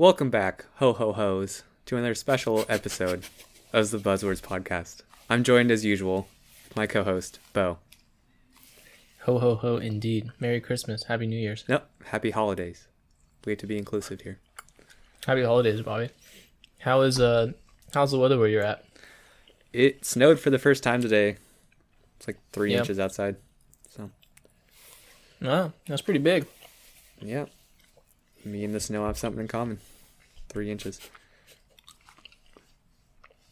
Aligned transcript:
Welcome 0.00 0.30
back, 0.30 0.64
ho 0.76 0.94
ho 0.94 1.12
ho's, 1.12 1.62
to 1.84 1.94
another 1.98 2.14
special 2.14 2.64
episode 2.70 3.24
of 3.70 3.90
the 3.90 3.98
Buzzwords 3.98 4.40
podcast. 4.40 5.02
I'm 5.28 5.44
joined 5.44 5.70
as 5.70 5.84
usual, 5.84 6.26
my 6.74 6.86
co-host 6.86 7.38
Bo. 7.52 7.76
Ho 9.24 9.38
ho 9.38 9.56
ho! 9.56 9.76
Indeed. 9.76 10.30
Merry 10.40 10.58
Christmas. 10.58 11.02
Happy 11.04 11.26
New 11.26 11.36
Year's. 11.38 11.66
Nope, 11.68 11.84
happy 12.06 12.30
holidays. 12.30 12.88
We 13.44 13.52
have 13.52 13.58
to 13.58 13.66
be 13.66 13.76
inclusive 13.76 14.22
here. 14.22 14.38
Happy 15.26 15.42
holidays, 15.44 15.82
Bobby. 15.82 16.08
How 16.78 17.02
is 17.02 17.20
uh 17.20 17.52
how's 17.92 18.12
the 18.12 18.18
weather 18.18 18.38
where 18.38 18.48
you're 18.48 18.64
at? 18.64 18.82
It 19.74 20.06
snowed 20.06 20.40
for 20.40 20.48
the 20.48 20.58
first 20.58 20.82
time 20.82 21.02
today. 21.02 21.36
It's 22.16 22.26
like 22.26 22.38
three 22.52 22.70
Yep. 22.70 22.78
inches 22.80 22.98
outside. 22.98 23.36
So 23.90 24.08
Oh, 25.42 25.72
that's 25.86 26.00
pretty 26.00 26.20
big. 26.20 26.46
yeah, 27.20 27.44
me 28.46 28.64
and 28.64 28.74
the 28.74 28.80
snow 28.80 29.04
have 29.04 29.18
something 29.18 29.42
in 29.42 29.46
common. 29.48 29.78
Three 30.50 30.70
inches. 30.70 31.00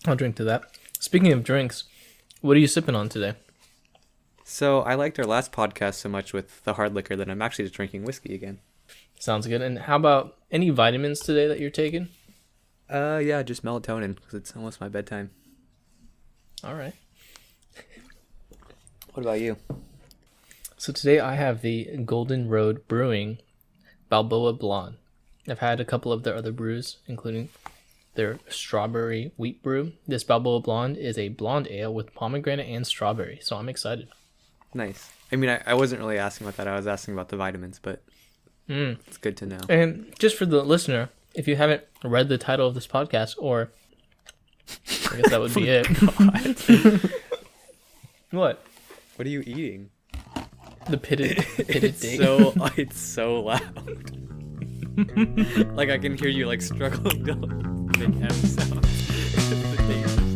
I'll 0.05 0.17
drink 0.17 0.37
to 0.37 0.45
that. 0.45 0.65
Speaking 0.99 1.33
of 1.33 1.45
drinks, 1.45 1.85
what 2.41 2.57
are 2.57 2.61
you 2.61 2.67
sipping 2.67 2.95
on 2.95 3.09
today? 3.09 3.35
So 4.45 4.81
I 4.81 4.95
liked 4.95 5.19
our 5.19 5.25
last 5.25 5.53
podcast 5.53 5.95
so 5.95 6.09
much 6.09 6.33
with 6.33 6.65
the 6.65 6.75
hard 6.75 6.95
liquor 6.95 7.15
that 7.17 7.31
I'm 7.31 7.41
actually 7.41 7.67
just 7.67 7.75
drinking 7.77 8.05
whiskey 8.05 8.35
again. 8.35 8.59
Sounds 9.21 9.47
good. 9.47 9.63
And 9.63 9.79
how 9.81 9.97
about 9.97 10.37
any 10.51 10.71
vitamins 10.71 11.21
today 11.21 11.47
that 11.47 11.61
you're 11.61 11.71
taking? 11.71 12.09
Uh, 12.91 13.21
yeah, 13.23 13.43
just 13.43 13.65
melatonin 13.65 14.17
because 14.17 14.35
it's 14.35 14.57
almost 14.57 14.81
my 14.81 14.89
bedtime. 14.89 15.31
All 16.65 16.75
right. 16.75 16.95
What 19.13 19.23
about 19.23 19.41
you? 19.41 19.57
So 20.77 20.93
today 20.93 21.21
I 21.21 21.35
have 21.35 21.61
the 21.61 21.85
Golden 22.05 22.49
Road 22.49 22.87
Brewing 22.89 23.39
Balboa 24.09 24.53
Blonde. 24.53 24.97
I've 25.49 25.59
had 25.61 25.81
a 25.81 25.85
couple 25.85 26.13
of 26.13 26.23
their 26.23 26.35
other 26.37 26.53
brews, 26.53 26.99
including 27.07 27.49
their 28.15 28.39
strawberry 28.49 29.33
wheat 29.37 29.63
brew. 29.63 29.93
This 30.07 30.25
Balboa 30.25 30.61
Blonde 30.61 30.97
is 30.97 31.17
a 31.19 31.29
blonde 31.29 31.69
ale 31.71 31.93
with 31.95 32.15
pomegranate 32.15 32.69
and 32.69 32.87
strawberry, 32.87 33.39
so 33.43 33.57
I'm 33.57 33.69
excited. 33.69 34.09
Nice. 34.75 35.11
I 35.33 35.37
mean, 35.37 35.51
I, 35.51 35.63
I 35.67 35.75
wasn't 35.75 36.01
really 36.01 36.19
asking 36.19 36.47
about 36.47 36.57
that. 36.59 36.69
I 36.69 36.77
was 36.77 36.87
asking 36.87 37.15
about 37.15 37.29
the 37.29 37.37
vitamins, 37.37 37.79
but 37.83 38.03
Mm. 38.69 38.99
it's 39.07 39.17
good 39.17 39.35
to 39.39 39.47
know. 39.47 39.61
And 39.71 40.13
just 40.19 40.37
for 40.37 40.45
the 40.45 40.63
listener, 40.63 41.09
if 41.35 41.49
you 41.49 41.57
haven't 41.57 41.85
read 42.05 42.29
the 42.29 42.37
title 42.37 42.67
of 42.67 42.75
this 42.75 42.87
podcast, 42.87 43.35
or 43.39 43.71
I 45.11 45.17
guess 45.17 45.31
that 45.31 45.41
would 45.41 45.55
be 45.55 45.69
it. 45.69 45.87
what? 48.31 48.63
What 49.17 49.27
are 49.27 49.31
you 49.31 49.41
eating? 49.47 49.89
The 50.91 50.99
pitted, 50.99 51.37
pitted 51.57 51.85
It's 51.85 52.01
date. 52.01 52.19
so 52.19 52.53
it's 52.77 52.99
so 53.01 53.41
loud. 53.41 54.28
Like 55.75 55.91
I 55.91 55.99
can 55.99 56.17
hear 56.17 56.29
you 56.29 56.47
like 56.47 56.63
struggling 56.63 57.25
to 57.25 57.37
make 57.99 58.17
M 58.23 58.31
sound. 58.31 58.87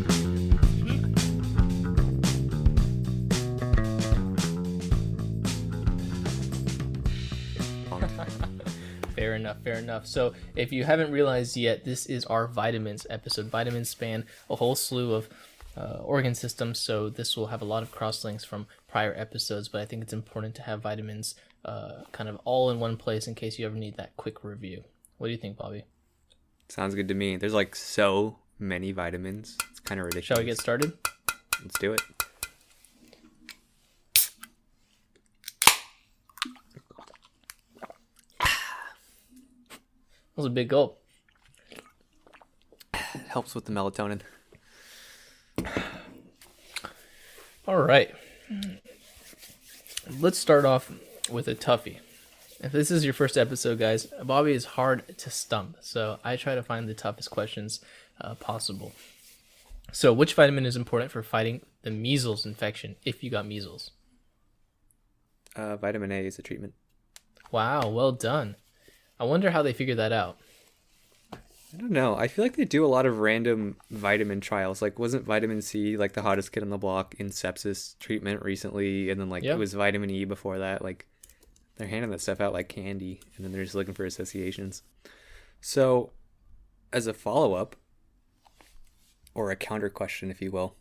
Fair 9.15 9.35
enough, 9.35 9.57
fair 9.63 9.75
enough. 9.75 10.05
So, 10.07 10.33
if 10.55 10.73
you 10.73 10.83
haven't 10.83 11.11
realized 11.11 11.55
yet, 11.55 11.85
this 11.85 12.07
is 12.07 12.25
our 12.25 12.47
vitamins 12.47 13.07
episode. 13.09 13.45
Vitamins 13.45 13.89
span 13.89 14.25
a 14.49 14.55
whole 14.55 14.75
slew 14.75 15.13
of 15.13 15.29
uh, 15.77 15.99
organ 16.03 16.35
systems, 16.35 16.79
so 16.79 17.09
this 17.09 17.37
will 17.37 17.47
have 17.47 17.61
a 17.61 17.65
lot 17.65 17.83
of 17.83 17.91
cross 17.91 18.23
links 18.23 18.43
from 18.43 18.67
prior 18.87 19.13
episodes. 19.15 19.69
But 19.69 19.81
I 19.81 19.85
think 19.85 20.03
it's 20.03 20.13
important 20.13 20.55
to 20.55 20.63
have 20.63 20.81
vitamins 20.81 21.35
uh, 21.65 22.03
kind 22.11 22.29
of 22.29 22.39
all 22.45 22.69
in 22.71 22.79
one 22.79 22.97
place 22.97 23.27
in 23.27 23.35
case 23.35 23.57
you 23.57 23.65
ever 23.65 23.75
need 23.75 23.97
that 23.97 24.15
quick 24.17 24.43
review. 24.43 24.83
What 25.17 25.27
do 25.27 25.31
you 25.31 25.37
think, 25.37 25.57
Bobby? 25.57 25.85
Sounds 26.69 26.95
good 26.95 27.07
to 27.07 27.13
me. 27.13 27.37
There's 27.37 27.53
like 27.53 27.75
so 27.75 28.39
many 28.59 28.91
vitamins. 28.91 29.57
It's 29.71 29.79
kind 29.79 29.99
of 29.99 30.05
ridiculous. 30.05 30.25
Shall 30.25 30.37
we 30.37 30.45
get 30.45 30.57
started? 30.57 30.93
Let's 31.61 31.77
do 31.79 31.93
it. 31.93 32.01
That 40.35 40.37
was 40.37 40.45
a 40.47 40.49
big 40.49 40.69
gulp. 40.69 40.99
It 42.93 43.27
helps 43.27 43.53
with 43.53 43.65
the 43.65 43.71
melatonin. 43.71 44.21
All 47.67 47.77
right. 47.77 48.09
Let's 50.19 50.39
start 50.39 50.65
off 50.65 50.91
with 51.29 51.47
a 51.47 51.55
toughie. 51.55 51.99
If 52.59 52.71
this 52.71 52.91
is 52.91 53.03
your 53.03 53.13
first 53.13 53.37
episode, 53.37 53.79
guys, 53.79 54.05
Bobby 54.23 54.53
is 54.53 54.65
hard 54.65 55.17
to 55.17 55.29
stump, 55.29 55.77
so 55.81 56.19
I 56.23 56.35
try 56.35 56.55
to 56.55 56.63
find 56.63 56.87
the 56.87 56.93
toughest 56.93 57.29
questions 57.31 57.81
uh, 58.21 58.35
possible. 58.35 58.93
So, 59.91 60.13
which 60.13 60.33
vitamin 60.33 60.65
is 60.65 60.75
important 60.75 61.11
for 61.11 61.23
fighting 61.23 61.61
the 61.81 61.91
measles 61.91 62.45
infection 62.45 62.95
if 63.03 63.23
you 63.23 63.29
got 63.29 63.45
measles? 63.45 63.91
Uh, 65.55 65.75
vitamin 65.77 66.11
A 66.11 66.25
is 66.25 66.39
a 66.39 66.41
treatment. 66.41 66.73
Wow, 67.51 67.89
well 67.89 68.11
done. 68.11 68.55
I 69.19 69.25
wonder 69.25 69.51
how 69.51 69.61
they 69.61 69.73
figured 69.73 69.97
that 69.99 70.11
out. 70.11 70.37
I 71.33 71.77
don't 71.77 71.91
know. 71.91 72.15
I 72.15 72.27
feel 72.27 72.45
like 72.45 72.55
they 72.55 72.65
do 72.65 72.85
a 72.85 72.87
lot 72.87 73.05
of 73.05 73.19
random 73.19 73.77
vitamin 73.91 74.41
trials. 74.41 74.81
Like, 74.81 74.97
wasn't 74.99 75.25
vitamin 75.25 75.61
C 75.61 75.97
like 75.97 76.13
the 76.13 76.21
hottest 76.21 76.51
kid 76.51 76.63
on 76.63 76.69
the 76.69 76.77
block 76.77 77.15
in 77.19 77.29
sepsis 77.29 77.97
treatment 77.99 78.41
recently? 78.43 79.09
And 79.09 79.19
then 79.19 79.29
like 79.29 79.43
Yeah. 79.43 79.53
it 79.53 79.57
was 79.59 79.73
vitamin 79.73 80.09
E 80.11 80.25
before 80.25 80.59
that. 80.59 80.81
Like, 80.83 81.07
they're 81.77 81.87
handing 81.87 82.11
that 82.11 82.21
stuff 82.21 82.41
out 82.41 82.53
like 82.53 82.69
candy, 82.69 83.19
and 83.35 83.43
then 83.43 83.51
they're 83.51 83.63
just 83.63 83.75
looking 83.75 83.93
for 83.93 84.05
associations. 84.05 84.83
So, 85.61 86.11
as 86.91 87.07
a 87.07 87.13
follow 87.13 87.53
up, 87.53 87.75
or 89.33 89.49
a 89.49 89.55
counter 89.55 89.89
question, 89.89 90.29
if 90.29 90.41
you 90.41 90.51
will, 90.51 90.75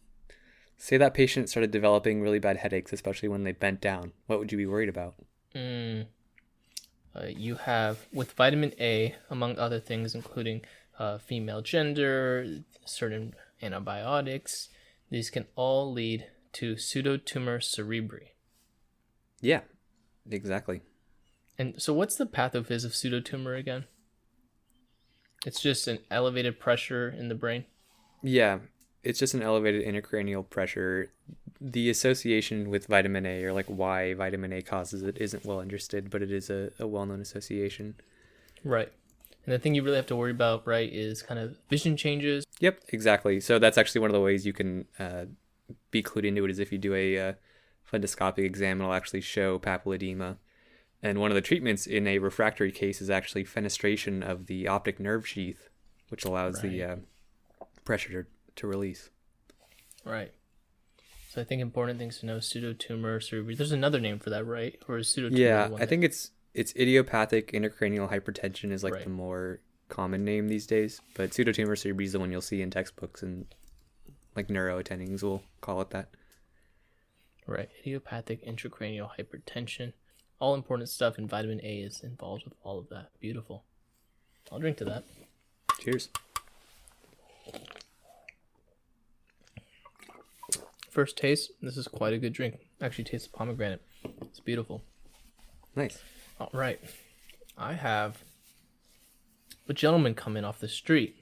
say 0.77 0.97
that 0.97 1.15
patient 1.15 1.49
started 1.49 1.71
developing 1.71 2.21
really 2.21 2.39
bad 2.39 2.59
headaches, 2.59 2.93
especially 2.93 3.29
when 3.29 3.45
they 3.45 3.53
bent 3.53 3.81
down. 3.81 4.13
What 4.27 4.39
would 4.39 4.53
you 4.53 4.59
be 4.59 4.67
worried 4.67 4.89
about? 4.89 5.15
Mm. 5.55 6.07
Uh, 7.15 7.27
you 7.27 7.57
have 7.57 8.07
with 8.13 8.33
vitamin 8.33 8.73
A, 8.81 9.15
among 9.31 9.59
other 9.59 9.81
things, 9.81 10.15
including 10.15 10.63
uh, 10.99 11.19
female 11.19 11.63
gender, 11.63 12.47
certain 12.85 13.35
antibiotics. 13.63 14.69
These 15.11 15.31
can 15.31 15.47
all 15.57 15.93
lead 15.93 16.27
to 16.55 16.75
pseudotumor 16.75 17.59
cerebri. 17.61 18.29
Yeah, 19.41 19.61
exactly. 20.31 20.83
And 21.59 21.81
so, 21.81 21.93
what's 21.93 22.17
the 22.17 22.27
pathophys 22.27 22.85
of 22.85 22.93
pseudotumor 22.93 23.59
again? 23.59 23.85
It's 25.45 25.61
just 25.61 25.89
an 25.89 25.99
elevated 26.11 26.59
pressure 26.59 27.09
in 27.09 27.29
the 27.29 27.35
brain. 27.35 27.65
Yeah, 28.23 28.61
it's 29.03 29.19
just 29.19 29.35
an 29.35 29.43
elevated 29.43 29.85
intracranial 29.85 30.49
pressure. 30.49 31.11
The 31.61 31.91
association 31.91 32.71
with 32.71 32.87
vitamin 32.87 33.27
A, 33.27 33.45
or 33.45 33.53
like 33.53 33.67
why 33.67 34.15
vitamin 34.15 34.53
A 34.53 34.63
causes 34.63 35.03
it, 35.03 35.19
isn't 35.19 35.45
well 35.45 35.61
understood, 35.61 36.11
but 36.11 36.23
it 36.23 36.33
is 36.33 36.51
a, 36.51 36.71
a 36.79 36.87
well 36.87 37.07
known 37.07 37.21
association. 37.21 37.97
Right. 38.65 38.93
And 39.45 39.53
the 39.53 39.59
thing 39.59 39.75
you 39.75 39.83
really 39.83 39.97
have 39.97 40.07
to 40.07 40.17
worry 40.17 40.31
about, 40.31 40.67
right, 40.67 40.93
is 40.93 41.23
kind 41.23 41.41
of 41.41 41.57
vision 41.69 41.97
changes. 41.97 42.45
Yep, 42.61 42.81
exactly. 42.89 43.41
So 43.41 43.59
that's 43.59 43.77
actually 43.77 44.01
one 44.01 44.11
of 44.11 44.15
the 44.15 44.21
ways 44.21 44.47
you 44.47 44.53
can 44.53 44.87
uh, 45.01 45.25
be 45.91 46.03
clued 46.03 46.25
into 46.25 46.45
it 46.45 46.51
is 46.51 46.61
if 46.61 46.71
you 46.71 46.79
do 46.79 46.95
a 46.95 47.19
uh, 47.19 47.33
fundoscopic 47.93 48.45
exam, 48.45 48.81
it'll 48.81 48.93
actually 48.93 49.21
show 49.21 49.59
papilledema. 49.59 50.37
And 51.03 51.19
one 51.19 51.31
of 51.31 51.35
the 51.35 51.41
treatments 51.41 51.87
in 51.87 52.07
a 52.07 52.19
refractory 52.19 52.71
case 52.71 53.01
is 53.01 53.11
actually 53.11 53.45
fenestration 53.45 54.23
of 54.23 54.47
the 54.47 54.69
optic 54.69 55.01
nerve 55.01 55.27
sheath, 55.27 55.69
which 56.09 56.25
allows 56.25 56.61
the 56.61 56.83
uh, 56.83 56.97
pressure 57.85 58.23
to, 58.23 58.29
to 58.57 58.67
release. 58.67 59.11
Right. 60.05 60.33
So 61.31 61.41
I 61.41 61.45
think 61.45 61.63
important 61.63 61.99
things 61.99 62.19
to 62.19 62.27
know: 62.27 62.37
pseudotumor 62.37 63.19
cerebri. 63.19 63.57
There's 63.57 63.73
another 63.73 63.99
name 63.99 64.19
for 64.19 64.31
that, 64.31 64.47
right? 64.47 64.79
Or 64.87 64.99
is 64.99 65.09
pseudotumor? 65.09 65.39
Yeah, 65.39 65.71
I 65.79 65.87
think 65.87 66.05
it's 66.05 66.31
it's 66.55 66.75
idiopathic 66.77 67.53
intracranial 67.53 68.11
hypertension 68.11 68.71
is 68.71 68.85
like 68.85 68.95
Right. 68.95 69.05
the 69.05 69.11
more 69.11 69.61
common 69.89 70.25
name 70.25 70.49
these 70.49 70.67
days, 70.67 71.01
but 71.15 71.31
pseudotumor 71.31 71.73
cerebri 71.73 72.05
is 72.05 72.13
the 72.13 72.21
one 72.21 72.31
you'll 72.31 72.43
see 72.43 72.63
in 72.63 72.71
textbooks 72.71 73.23
and 73.23 73.47
like 74.37 74.51
neuro 74.51 74.83
attendings 74.83 75.23
will 75.23 75.43
call 75.61 75.81
it 75.81 75.91
that. 75.91 76.09
Right. 77.47 77.69
Idiopathic 77.81 78.47
intracranial 78.47 79.11
hypertension. 79.19 79.93
All 80.39 80.55
important 80.55 80.89
stuff, 80.89 81.19
and 81.19 81.29
vitamin 81.29 81.61
A 81.63 81.79
is 81.81 82.01
involved 82.03 82.45
with 82.45 82.55
all 82.63 82.79
of 82.79 82.89
that. 82.89 83.11
Beautiful. 83.21 83.65
I'll 84.51 84.59
drink 84.59 84.77
to 84.79 84.85
that. 84.87 85.05
Cheers. 85.81 86.09
First 90.91 91.17
taste. 91.17 91.53
This 91.61 91.77
is 91.77 91.89
quite 91.89 92.13
a 92.13 92.19
good 92.19 92.33
drink. 92.33 92.59
Actually, 92.81 93.05
tastes 93.05 93.29
pomegranate. 93.29 93.83
It's 94.21 94.41
beautiful. 94.41 94.83
Nice. 95.75 95.99
All 96.41 96.51
right. 96.53 96.81
I 97.57 97.75
have 97.75 98.23
a 99.69 99.73
gentleman 99.73 100.15
coming 100.15 100.45
off 100.45 100.59
the 100.59 100.69
street, 100.69 101.17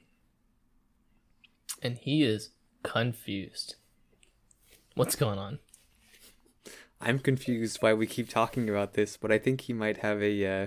and 1.82 1.98
he 1.98 2.22
is 2.22 2.50
confused. 2.82 3.76
What's 4.94 5.14
going 5.14 5.38
on? 5.38 5.58
I'm 7.00 7.18
confused 7.18 7.78
why 7.80 7.94
we 7.94 8.06
keep 8.06 8.28
talking 8.28 8.68
about 8.68 8.92
this, 8.92 9.16
but 9.16 9.32
I 9.32 9.38
think 9.38 9.62
he 9.62 9.72
might 9.72 9.98
have 9.98 10.22
a 10.22 10.46
uh, 10.46 10.66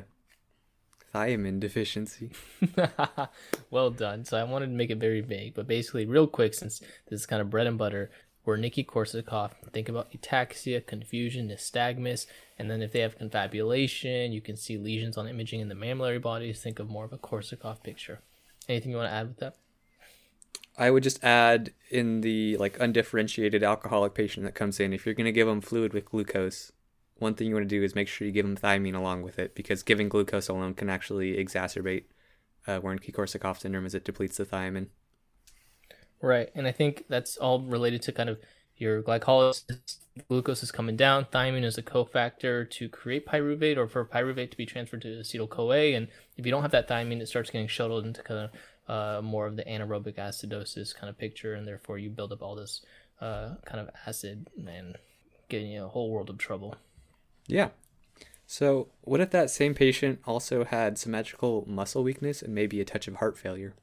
thiamine 1.13 1.59
deficiency. 1.59 2.31
well 3.69 3.91
done. 3.91 4.25
So 4.25 4.37
I 4.37 4.43
wanted 4.43 4.67
to 4.67 4.73
make 4.73 4.89
it 4.89 4.97
very 4.97 5.21
vague, 5.21 5.53
but 5.53 5.67
basically, 5.67 6.05
real 6.05 6.27
quick, 6.27 6.53
since 6.53 6.79
this 7.07 7.21
is 7.21 7.25
kind 7.25 7.41
of 7.41 7.49
bread 7.49 7.67
and 7.67 7.77
butter, 7.77 8.09
Wernicke 8.47 8.85
Korsakoff. 8.85 9.51
Think 9.71 9.89
about 9.89 10.11
ataxia, 10.11 10.85
confusion, 10.85 11.49
nystagmus, 11.49 12.25
and 12.57 12.69
then 12.69 12.81
if 12.81 12.91
they 12.91 12.99
have 12.99 13.17
confabulation, 13.17 14.31
you 14.31 14.41
can 14.41 14.57
see 14.57 14.77
lesions 14.77 15.17
on 15.17 15.27
imaging 15.27 15.61
in 15.61 15.69
the 15.69 15.75
mammillary 15.75 16.21
bodies. 16.21 16.61
Think 16.61 16.79
of 16.79 16.89
more 16.89 17.05
of 17.05 17.13
a 17.13 17.17
Korsakoff 17.17 17.83
picture. 17.83 18.21
Anything 18.67 18.91
you 18.91 18.97
want 18.97 19.09
to 19.09 19.15
add 19.15 19.27
with 19.27 19.37
that? 19.37 19.55
I 20.77 20.89
would 20.89 21.03
just 21.03 21.23
add 21.23 21.71
in 21.89 22.21
the 22.21 22.57
like 22.57 22.79
undifferentiated 22.79 23.63
alcoholic 23.63 24.13
patient 24.13 24.45
that 24.45 24.55
comes 24.55 24.79
in, 24.79 24.93
if 24.93 25.05
you're 25.05 25.15
going 25.15 25.25
to 25.25 25.31
give 25.31 25.47
them 25.47 25.61
fluid 25.61 25.93
with 25.93 26.05
glucose, 26.05 26.71
one 27.19 27.35
thing 27.35 27.47
you 27.47 27.53
want 27.53 27.69
to 27.69 27.75
do 27.75 27.83
is 27.83 27.95
make 27.95 28.07
sure 28.07 28.25
you 28.25 28.33
give 28.33 28.45
them 28.45 28.57
thiamine 28.57 28.95
along 28.95 29.21
with 29.21 29.37
it 29.37 29.55
because 29.55 29.83
giving 29.83 30.09
glucose 30.09 30.47
alone 30.47 30.73
can 30.73 30.89
actually 30.89 31.37
exacerbate 31.43 32.05
uh, 32.67 32.79
Wernicke-Korsakoff 32.79 33.59
syndrome 33.59 33.85
as 33.85 33.93
it 33.93 34.03
depletes 34.03 34.37
the 34.37 34.45
thiamine. 34.45 34.87
Right, 36.21 36.49
and 36.55 36.67
I 36.67 36.71
think 36.71 37.05
that's 37.09 37.37
all 37.37 37.61
related 37.61 38.01
to 38.03 38.11
kind 38.11 38.29
of 38.29 38.39
your 38.77 39.03
glycolysis. 39.03 39.97
Glucose 40.29 40.63
is 40.63 40.71
coming 40.71 40.95
down. 40.95 41.25
Thiamine 41.25 41.63
is 41.63 41.77
a 41.77 41.83
cofactor 41.83 42.69
to 42.71 42.89
create 42.89 43.27
pyruvate, 43.27 43.77
or 43.77 43.87
for 43.87 44.05
pyruvate 44.05 44.51
to 44.51 44.57
be 44.57 44.65
transferred 44.65 45.01
to 45.01 45.19
acetyl 45.19 45.49
CoA. 45.49 45.95
And 45.95 46.07
if 46.37 46.45
you 46.45 46.51
don't 46.51 46.61
have 46.61 46.71
that 46.71 46.87
thiamine, 46.87 47.21
it 47.21 47.27
starts 47.27 47.49
getting 47.49 47.67
shuttled 47.67 48.05
into 48.05 48.21
kind 48.23 48.39
of 48.39 48.51
uh, 48.87 49.21
more 49.23 49.47
of 49.47 49.55
the 49.55 49.63
anaerobic 49.63 50.15
acidosis 50.15 50.95
kind 50.95 51.09
of 51.09 51.17
picture, 51.17 51.53
and 51.53 51.67
therefore 51.67 51.97
you 51.97 52.09
build 52.09 52.31
up 52.31 52.41
all 52.41 52.55
this 52.55 52.81
uh, 53.21 53.55
kind 53.65 53.79
of 53.79 53.89
acid 54.05 54.47
and 54.67 54.97
getting 55.49 55.71
you 55.71 55.85
a 55.85 55.87
whole 55.87 56.09
world 56.09 56.29
of 56.29 56.37
trouble. 56.37 56.75
Yeah. 57.47 57.69
So, 58.45 58.89
what 59.01 59.21
if 59.21 59.31
that 59.31 59.49
same 59.49 59.73
patient 59.73 60.19
also 60.25 60.63
had 60.65 60.97
symmetrical 60.97 61.63
muscle 61.67 62.03
weakness 62.03 62.41
and 62.41 62.53
maybe 62.53 62.81
a 62.81 62.85
touch 62.85 63.07
of 63.07 63.15
heart 63.15 63.37
failure? 63.37 63.73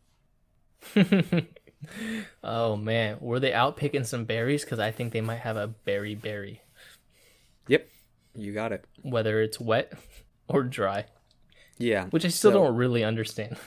oh 2.45 2.77
man, 2.77 3.17
were 3.21 3.41
they 3.41 3.53
out 3.53 3.77
picking 3.77 4.05
some 4.05 4.25
berries? 4.25 4.65
Because 4.65 4.79
I 4.79 4.91
think 4.91 5.13
they 5.13 5.21
might 5.21 5.41
have 5.41 5.57
a 5.57 5.75
beriberi. 5.87 6.59
Yep, 7.69 7.89
you 8.35 8.53
got 8.53 8.73
it. 8.73 8.85
Whether 9.03 9.41
it's 9.41 9.59
wet 9.59 9.93
or 10.49 10.63
dry. 10.63 11.07
Yeah. 11.79 12.07
Which 12.11 12.25
I 12.25 12.29
still 12.29 12.53
so, 12.53 12.63
don't 12.65 12.77
really 12.77 13.03
understand. 13.03 13.57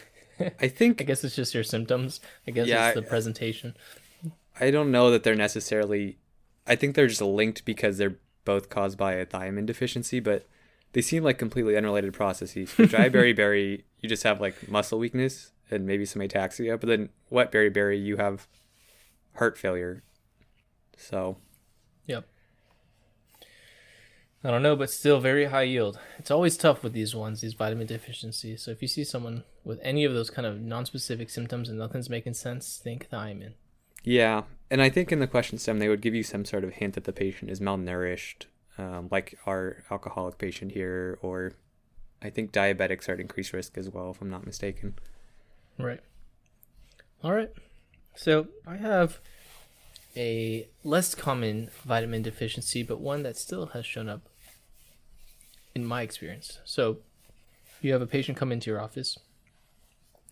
I 0.60 0.68
think. 0.68 1.02
I 1.02 1.06
guess 1.06 1.24
it's 1.24 1.36
just 1.36 1.54
your 1.54 1.64
symptoms. 1.64 2.20
I 2.48 2.52
guess 2.52 2.68
yeah, 2.68 2.88
it's 2.88 2.96
the 2.96 3.02
presentation. 3.02 3.76
I 4.60 4.72
don't 4.72 4.92
know 4.92 5.12
that 5.12 5.24
they're 5.24 5.36
necessarily. 5.36 6.18
I 6.66 6.76
think 6.76 6.96
they're 6.96 7.08
just 7.08 7.22
linked 7.22 7.66
because 7.66 7.98
they're 7.98 8.18
both 8.46 8.70
caused 8.70 8.98
by 8.98 9.14
a 9.14 9.26
thiamine 9.26 9.66
deficiency, 9.66 10.20
but 10.20 10.48
they 10.94 11.02
seem 11.02 11.24
like 11.24 11.38
completely 11.38 11.76
unrelated 11.76 12.14
processes. 12.14 12.72
For 12.72 12.86
dry 12.86 13.10
beriberi, 13.10 13.84
you 14.00 14.10
just 14.10 14.24
have 14.24 14.40
like 14.40 14.70
muscle 14.70 15.00
weakness 15.00 15.52
and 15.70 15.86
maybe 15.86 16.06
some 16.06 16.22
ataxia, 16.22 16.80
but 16.80 16.88
then 16.88 17.10
wet 17.30 17.52
beriberi, 17.52 18.02
you 18.02 18.18
have 18.18 18.48
heart 19.36 19.58
failure. 19.58 20.04
So. 20.98 21.38
Yep. 22.06 22.26
I 24.44 24.52
don't 24.52 24.64
know, 24.64 24.76
but 24.76 24.90
still 24.90 25.22
very 25.22 25.46
high 25.46 25.64
yield. 25.64 26.00
It's 26.20 26.32
always 26.32 26.58
tough 26.58 26.84
with 26.84 26.92
these 26.92 27.16
ones, 27.16 27.40
these 27.40 27.54
vitamin 27.54 27.88
deficiencies. 27.88 28.62
So 28.62 28.72
if 28.72 28.82
you 28.82 28.90
see 28.90 29.06
someone 29.06 29.44
with 29.64 29.80
any 29.82 30.04
of 30.04 30.14
those 30.14 30.30
kind 30.30 30.46
of 30.46 30.60
non-specific 30.60 31.30
symptoms 31.30 31.70
and 31.70 31.80
nothing's 31.80 32.10
making 32.10 32.34
sense, 32.34 32.80
think 32.84 33.08
thiamine. 33.10 33.54
Yeah, 34.04 34.44
and 34.70 34.82
I 34.82 34.90
think 34.90 35.14
in 35.14 35.20
the 35.20 35.28
question 35.28 35.58
stem 35.58 35.80
they 35.80 35.88
would 35.88 36.02
give 36.02 36.14
you 36.14 36.24
some 36.24 36.44
sort 36.44 36.66
of 36.66 36.74
hint 36.74 36.96
that 36.96 37.06
the 37.06 37.14
patient 37.14 37.52
is 37.52 37.62
malnourished, 37.62 38.48
um, 38.78 39.08
like 39.10 39.40
our 39.46 39.84
alcoholic 39.90 40.38
patient 40.38 40.74
here, 40.74 41.18
or 41.22 41.54
I 42.22 42.30
think 42.30 42.52
diabetics 42.52 43.08
are 43.08 43.14
at 43.14 43.22
increased 43.22 43.54
risk 43.54 43.78
as 43.78 43.90
well, 43.90 44.12
if 44.12 44.22
I'm 44.22 44.30
not 44.30 44.46
mistaken. 44.46 44.96
Right. 45.80 46.02
All 47.24 47.32
right. 47.32 47.52
So 48.16 48.48
I 48.68 48.76
have 48.76 49.20
a 50.18 50.68
less 50.84 51.16
common 51.16 51.70
vitamin 51.86 52.22
deficiency, 52.22 52.84
but 52.84 53.00
one 53.00 53.24
that 53.24 53.38
still 53.38 53.68
has 53.68 53.86
shown 53.86 54.10
up 54.10 54.28
in 55.76 55.86
my 55.86 56.02
experience. 56.02 56.60
So 56.66 56.98
you 57.82 57.92
have 57.94 58.02
a 58.02 58.08
patient 58.08 58.38
come 58.38 58.52
into 58.52 58.70
your 58.70 58.82
office. 58.82 59.18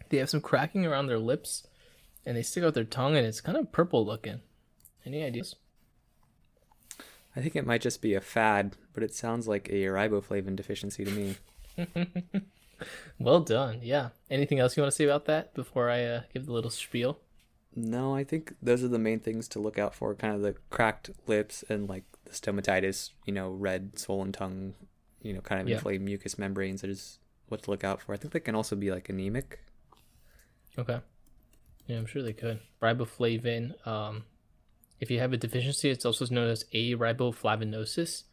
They 0.09 0.17
have 0.17 0.29
some 0.29 0.41
cracking 0.41 0.85
around 0.85 1.07
their 1.07 1.19
lips 1.19 1.67
and 2.25 2.37
they 2.37 2.43
stick 2.43 2.63
out 2.63 2.73
their 2.73 2.83
tongue 2.83 3.15
and 3.15 3.25
it's 3.25 3.41
kind 3.41 3.57
of 3.57 3.71
purple 3.71 4.05
looking. 4.05 4.41
Any 5.05 5.23
ideas? 5.23 5.55
I 7.35 7.41
think 7.41 7.55
it 7.55 7.65
might 7.65 7.81
just 7.81 8.01
be 8.01 8.13
a 8.13 8.21
fad, 8.21 8.75
but 8.93 9.03
it 9.03 9.15
sounds 9.15 9.47
like 9.47 9.69
a 9.69 9.85
riboflavin 9.85 10.55
deficiency 10.55 11.05
to 11.05 11.11
me. 11.11 11.35
well 13.19 13.39
done. 13.39 13.79
Yeah. 13.81 14.09
Anything 14.29 14.59
else 14.59 14.75
you 14.75 14.83
want 14.83 14.91
to 14.91 14.95
say 14.95 15.05
about 15.05 15.25
that 15.25 15.53
before 15.53 15.89
I 15.89 16.03
uh, 16.03 16.21
give 16.33 16.45
the 16.45 16.53
little 16.53 16.69
spiel? 16.69 17.19
No, 17.73 18.13
I 18.13 18.25
think 18.25 18.55
those 18.61 18.83
are 18.83 18.89
the 18.89 18.99
main 18.99 19.21
things 19.21 19.47
to 19.49 19.59
look 19.59 19.79
out 19.79 19.95
for. 19.95 20.13
Kind 20.13 20.35
of 20.35 20.41
the 20.41 20.55
cracked 20.69 21.09
lips 21.25 21.63
and 21.69 21.87
like 21.87 22.03
the 22.25 22.31
stomatitis, 22.31 23.11
you 23.25 23.33
know, 23.33 23.49
red, 23.49 23.97
swollen 23.97 24.33
tongue, 24.33 24.73
you 25.21 25.33
know, 25.33 25.41
kind 25.41 25.61
of 25.61 25.67
yeah. 25.67 25.75
inflamed 25.75 26.05
mucous 26.05 26.37
membranes 26.37 26.83
is 26.83 27.19
what 27.47 27.63
to 27.63 27.71
look 27.71 27.83
out 27.83 28.01
for. 28.01 28.13
I 28.13 28.17
think 28.17 28.33
they 28.33 28.39
can 28.39 28.55
also 28.55 28.75
be 28.75 28.91
like 28.91 29.09
anemic. 29.09 29.59
Okay. 30.77 30.99
Yeah, 31.87 31.97
I'm 31.97 32.05
sure 32.05 32.23
they 32.23 32.33
could. 32.33 32.59
Riboflavin. 32.81 33.85
Um, 33.85 34.23
if 34.99 35.11
you 35.11 35.19
have 35.19 35.33
a 35.33 35.37
deficiency, 35.37 35.89
it's 35.89 36.05
also 36.05 36.25
known 36.29 36.49
as 36.49 36.63
ariboflavinosis, 36.73 38.23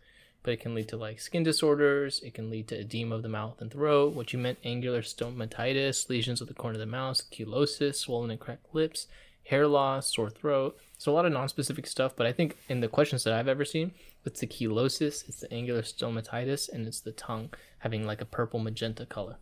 but 0.42 0.52
it 0.52 0.60
can 0.60 0.74
lead 0.74 0.88
to 0.88 0.96
like 0.96 1.18
skin 1.18 1.42
disorders. 1.42 2.20
It 2.20 2.34
can 2.34 2.50
lead 2.50 2.68
to 2.68 2.78
edema 2.78 3.16
of 3.16 3.22
the 3.22 3.28
mouth 3.28 3.60
and 3.60 3.70
throat. 3.70 4.14
What 4.14 4.32
you 4.32 4.38
meant, 4.38 4.58
angular 4.64 5.02
stomatitis, 5.02 6.08
lesions 6.08 6.40
of 6.40 6.48
the 6.48 6.54
corner 6.54 6.74
of 6.74 6.80
the 6.80 6.86
mouth, 6.86 7.22
cheilosis, 7.30 8.00
swollen 8.00 8.30
and 8.30 8.38
cracked 8.38 8.74
lips, 8.74 9.06
hair 9.44 9.66
loss, 9.66 10.14
sore 10.14 10.30
throat. 10.30 10.78
So 10.98 11.10
a 11.10 11.14
lot 11.14 11.26
of 11.26 11.32
non-specific 11.32 11.86
stuff. 11.86 12.14
But 12.14 12.26
I 12.26 12.32
think 12.32 12.56
in 12.68 12.80
the 12.80 12.88
questions 12.88 13.24
that 13.24 13.32
I've 13.32 13.48
ever 13.48 13.64
seen, 13.64 13.92
it's 14.28 14.40
the 14.40 14.46
cheilosis, 14.46 15.24
it's 15.26 15.40
the 15.40 15.52
angular 15.52 15.82
stomatitis, 15.82 16.68
and 16.68 16.86
it's 16.86 17.00
the 17.00 17.12
tongue 17.12 17.50
having 17.78 18.06
like 18.06 18.20
a 18.20 18.24
purple 18.24 18.60
magenta 18.60 19.06
color. 19.06 19.38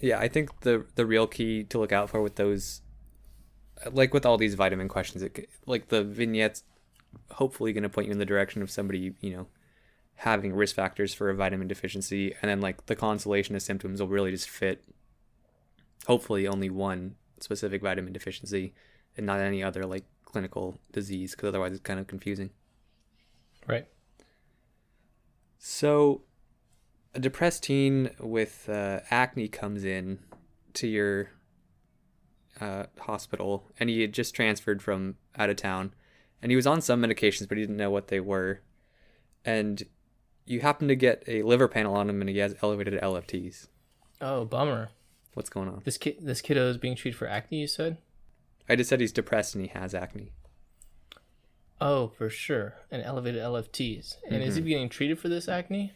Yeah, 0.00 0.18
I 0.18 0.28
think 0.28 0.60
the 0.60 0.86
the 0.94 1.04
real 1.04 1.26
key 1.26 1.64
to 1.64 1.78
look 1.78 1.92
out 1.92 2.08
for 2.08 2.22
with 2.22 2.36
those 2.36 2.80
like 3.92 4.14
with 4.14 4.24
all 4.24 4.38
these 4.38 4.54
vitamin 4.54 4.88
questions, 4.88 5.22
it, 5.22 5.50
like 5.66 5.88
the 5.88 6.04
vignettes, 6.04 6.62
hopefully 7.32 7.72
going 7.72 7.82
to 7.82 7.88
point 7.88 8.06
you 8.06 8.12
in 8.12 8.18
the 8.18 8.24
direction 8.24 8.62
of 8.62 8.70
somebody 8.70 9.14
you 9.20 9.36
know 9.36 9.46
having 10.16 10.52
risk 10.52 10.74
factors 10.74 11.14
for 11.14 11.30
a 11.30 11.34
vitamin 11.34 11.68
deficiency, 11.68 12.34
and 12.40 12.48
then 12.48 12.60
like 12.60 12.86
the 12.86 12.96
constellation 12.96 13.56
of 13.56 13.62
symptoms 13.62 14.00
will 14.00 14.08
really 14.08 14.30
just 14.30 14.48
fit. 14.48 14.84
Hopefully, 16.06 16.46
only 16.46 16.70
one 16.70 17.16
specific 17.40 17.82
vitamin 17.82 18.12
deficiency, 18.12 18.72
and 19.16 19.26
not 19.26 19.40
any 19.40 19.62
other 19.62 19.84
like 19.84 20.04
clinical 20.24 20.78
disease, 20.92 21.32
because 21.32 21.48
otherwise 21.48 21.72
it's 21.72 21.82
kind 21.82 21.98
of 21.98 22.06
confusing. 22.06 22.50
Right. 23.66 23.86
So, 25.58 26.22
a 27.14 27.20
depressed 27.20 27.64
teen 27.64 28.10
with 28.20 28.68
uh, 28.68 29.00
acne 29.10 29.48
comes 29.48 29.84
in 29.84 30.20
to 30.74 30.86
your 30.86 31.30
uh, 32.60 32.84
hospital, 33.00 33.64
and 33.78 33.90
he 33.90 34.00
had 34.00 34.12
just 34.12 34.34
transferred 34.34 34.82
from 34.82 35.16
out 35.36 35.50
of 35.50 35.56
town, 35.56 35.94
and 36.40 36.52
he 36.52 36.56
was 36.56 36.66
on 36.66 36.80
some 36.80 37.02
medications, 37.02 37.48
but 37.48 37.58
he 37.58 37.64
didn't 37.64 37.76
know 37.76 37.90
what 37.90 38.08
they 38.08 38.20
were, 38.20 38.60
and 39.44 39.82
you 40.46 40.60
happen 40.60 40.88
to 40.88 40.96
get 40.96 41.22
a 41.26 41.42
liver 41.42 41.68
panel 41.68 41.94
on 41.94 42.08
him, 42.08 42.20
and 42.20 42.30
he 42.30 42.38
has 42.38 42.54
elevated 42.62 43.00
LFTs. 43.00 43.66
Oh, 44.20 44.44
bummer. 44.44 44.90
What's 45.34 45.50
going 45.50 45.68
on? 45.68 45.82
This 45.84 45.98
kid, 45.98 46.16
this 46.20 46.40
kiddo 46.40 46.68
is 46.68 46.78
being 46.78 46.96
treated 46.96 47.16
for 47.16 47.28
acne. 47.28 47.60
You 47.60 47.66
said. 47.66 47.98
I 48.68 48.76
just 48.76 48.90
said 48.90 49.00
he's 49.00 49.12
depressed 49.12 49.54
and 49.54 49.64
he 49.64 49.70
has 49.70 49.94
acne. 49.94 50.32
Oh, 51.80 52.08
for 52.08 52.28
sure, 52.28 52.74
and 52.90 53.02
elevated 53.02 53.40
LFTs. 53.40 54.16
And 54.24 54.34
mm-hmm. 54.34 54.48
is 54.48 54.56
he 54.56 54.60
mm-hmm. 54.60 54.68
getting 54.68 54.88
treated 54.88 55.18
for 55.18 55.28
this 55.28 55.48
acne? 55.48 55.92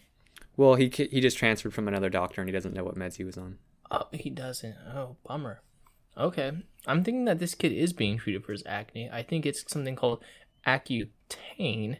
Well, 0.56 0.74
he 0.74 0.88
he 0.88 1.20
just 1.20 1.38
transferred 1.38 1.74
from 1.74 1.88
another 1.88 2.10
doctor, 2.10 2.40
and 2.40 2.48
he 2.48 2.52
doesn't 2.52 2.74
know 2.74 2.84
what 2.84 2.96
meds 2.96 3.16
he 3.16 3.24
was 3.24 3.38
on. 3.38 3.58
Oh, 3.90 4.08
he 4.12 4.30
doesn't. 4.30 4.74
Oh, 4.94 5.16
bummer. 5.26 5.62
Okay. 6.16 6.52
I'm 6.86 7.04
thinking 7.04 7.24
that 7.24 7.38
this 7.38 7.54
kid 7.54 7.72
is 7.72 7.92
being 7.92 8.18
treated 8.18 8.44
for 8.44 8.52
his 8.52 8.62
acne. 8.66 9.10
I 9.10 9.22
think 9.22 9.46
it's 9.46 9.70
something 9.70 9.96
called 9.96 10.22
Accutane, 10.66 11.98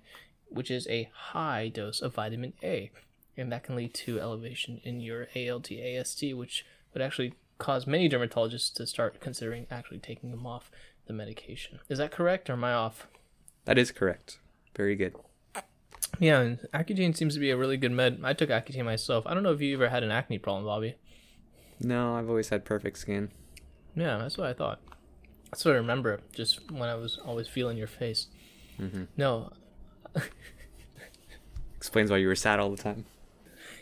which 0.49 0.71
is 0.71 0.87
a 0.89 1.11
high 1.15 1.69
dose 1.69 2.01
of 2.01 2.15
vitamin 2.15 2.53
A. 2.63 2.91
And 3.37 3.51
that 3.51 3.63
can 3.63 3.77
lead 3.77 3.95
to 3.95 4.21
elevation 4.21 4.81
in 4.85 5.01
your 5.01 5.29
ALT, 5.35 5.71
AST, 5.71 6.35
which 6.35 6.67
would 6.93 7.03
actually 7.03 7.35
cause 7.59 7.87
many 7.87 8.09
dermatologists 8.09 8.73
to 8.75 8.87
start 8.87 9.21
considering 9.21 9.67
actually 9.71 9.99
taking 9.99 10.31
him 10.31 10.47
off 10.47 10.71
the 11.07 11.13
medication. 11.13 11.79
Is 11.89 11.99
that 11.99 12.11
correct 12.11 12.51
or 12.51 12.55
am 12.55 12.65
I 12.65 12.75
off? 12.75 13.07
That 13.65 13.79
is 13.79 13.93
correct. 13.93 14.39
Very 14.77 14.97
good. 14.97 15.15
Yeah, 16.19 16.41
and 16.41 16.59
Accutane 16.75 17.17
seems 17.17 17.35
to 17.35 17.41
be 17.41 17.51
a 17.51 17.57
really 17.57 17.77
good 17.77 17.93
med. 17.93 18.21
I 18.23 18.33
took 18.33 18.51
Accutane 18.51 18.85
myself. 18.85 19.27
I 19.27 19.35
don't 19.35 19.43
know 19.43 19.53
if 19.53 19.61
you 19.61 19.75
ever 19.75 19.89
had 19.89 20.03
an 20.03 20.11
acne 20.11 20.39
problem, 20.39 20.65
Bobby. 20.65 20.97
No, 21.81 22.17
I've 22.17 22.29
always 22.29 22.51
had 22.51 22.65
perfect 22.65 22.99
skin. 22.99 23.31
Yeah, 23.95 24.19
that's 24.19 24.39
what 24.39 24.47
I 24.47 24.53
thought. 24.53 24.81
That's 25.51 25.65
what 25.65 25.73
I 25.75 25.79
remember. 25.79 26.21
Just 26.33 26.71
when 26.71 26.89
I 26.89 26.95
was 26.95 27.19
always 27.25 27.49
feeling 27.49 27.77
your 27.77 27.87
face. 27.87 28.29
Mm-hmm. 28.81 29.05
No. 29.17 29.53
Explains 31.77 32.11
why 32.11 32.19
you 32.19 32.29
were 32.29 32.35
sad 32.35 32.61
all 32.61 32.71
the 32.71 32.83
time. 32.83 33.05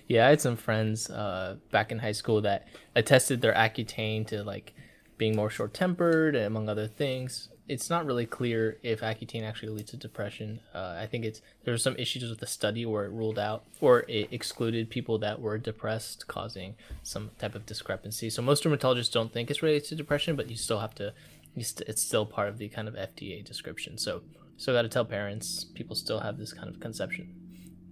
Yeah, 0.09 0.27
I 0.27 0.31
had 0.31 0.41
some 0.41 0.57
friends 0.57 1.09
uh, 1.11 1.57
back 1.71 1.93
in 1.93 2.01
high 2.01 2.13
school 2.13 2.41
that 2.41 2.67
attested 2.97 3.41
their 3.43 3.55
Accutane 3.55 4.27
to 4.29 4.43
like 4.43 4.75
being 5.19 5.37
more 5.37 5.51
short 5.51 5.75
tempered, 5.75 6.35
among 6.35 6.69
other 6.69 6.89
things. 6.89 7.49
It's 7.71 7.89
not 7.89 8.05
really 8.05 8.27
clear 8.27 8.79
if 8.83 9.01
Accutane 9.01 9.45
actually 9.45 9.71
leads 9.71 9.93
to 9.93 9.97
depression. 9.97 10.61
Uh, 10.75 10.99
I 11.01 11.07
think 11.07 11.25
it's 11.25 11.41
there's 11.65 11.83
some 11.83 11.97
issues 11.97 12.29
with 12.29 12.41
the 12.41 12.47
study 12.47 12.85
where 12.85 13.05
it 13.05 13.13
ruled 13.13 13.39
out 13.39 13.65
or 13.81 14.05
it 14.09 14.29
excluded 14.33 14.91
people 14.91 15.19
that 15.19 15.41
were 15.41 15.57
depressed, 15.57 16.27
causing 16.27 16.75
some 17.03 17.31
type 17.39 17.55
of 17.55 17.67
discrepancy. 17.67 18.29
So 18.29 18.43
most 18.43 18.65
dermatologists 18.65 19.13
don't 19.13 19.33
think 19.33 19.51
it's 19.51 19.63
related 19.63 19.85
to 19.89 19.95
depression, 19.95 20.35
but 20.37 20.51
you 20.51 20.57
still 20.57 20.81
have 20.81 20.95
to. 20.97 21.15
St- 21.61 21.89
it's 21.89 22.03
still 22.03 22.27
part 22.27 22.49
of 22.49 22.59
the 22.59 22.69
kind 22.69 22.89
of 22.89 22.95
FDA 22.95 23.45
description. 23.45 23.99
So 23.99 24.23
so 24.57 24.73
got 24.73 24.83
to 24.83 24.89
tell 24.89 25.05
parents. 25.05 25.65
People 25.75 25.97
still 25.97 26.21
have 26.21 26.39
this 26.39 26.53
kind 26.53 26.69
of 26.69 26.81
conception 26.81 27.35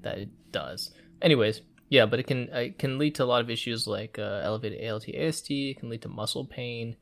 that 0.03 0.19
it 0.19 0.29
does. 0.53 0.91
Anyways, 1.23 1.63
yeah, 1.89 2.05
but 2.05 2.21
it 2.21 2.27
can 2.27 2.49
it 2.51 2.79
can 2.79 2.99
lead 2.99 3.15
to 3.15 3.25
a 3.25 3.27
lot 3.27 3.41
of 3.41 3.49
issues 3.49 3.87
like 3.87 4.19
uh, 4.19 4.41
elevated 4.43 4.87
ALT, 4.87 5.09
AST. 5.09 5.51
It 5.51 5.79
can 5.79 5.89
lead 5.89 6.03
to 6.03 6.09
muscle 6.09 6.45
pain. 6.45 6.97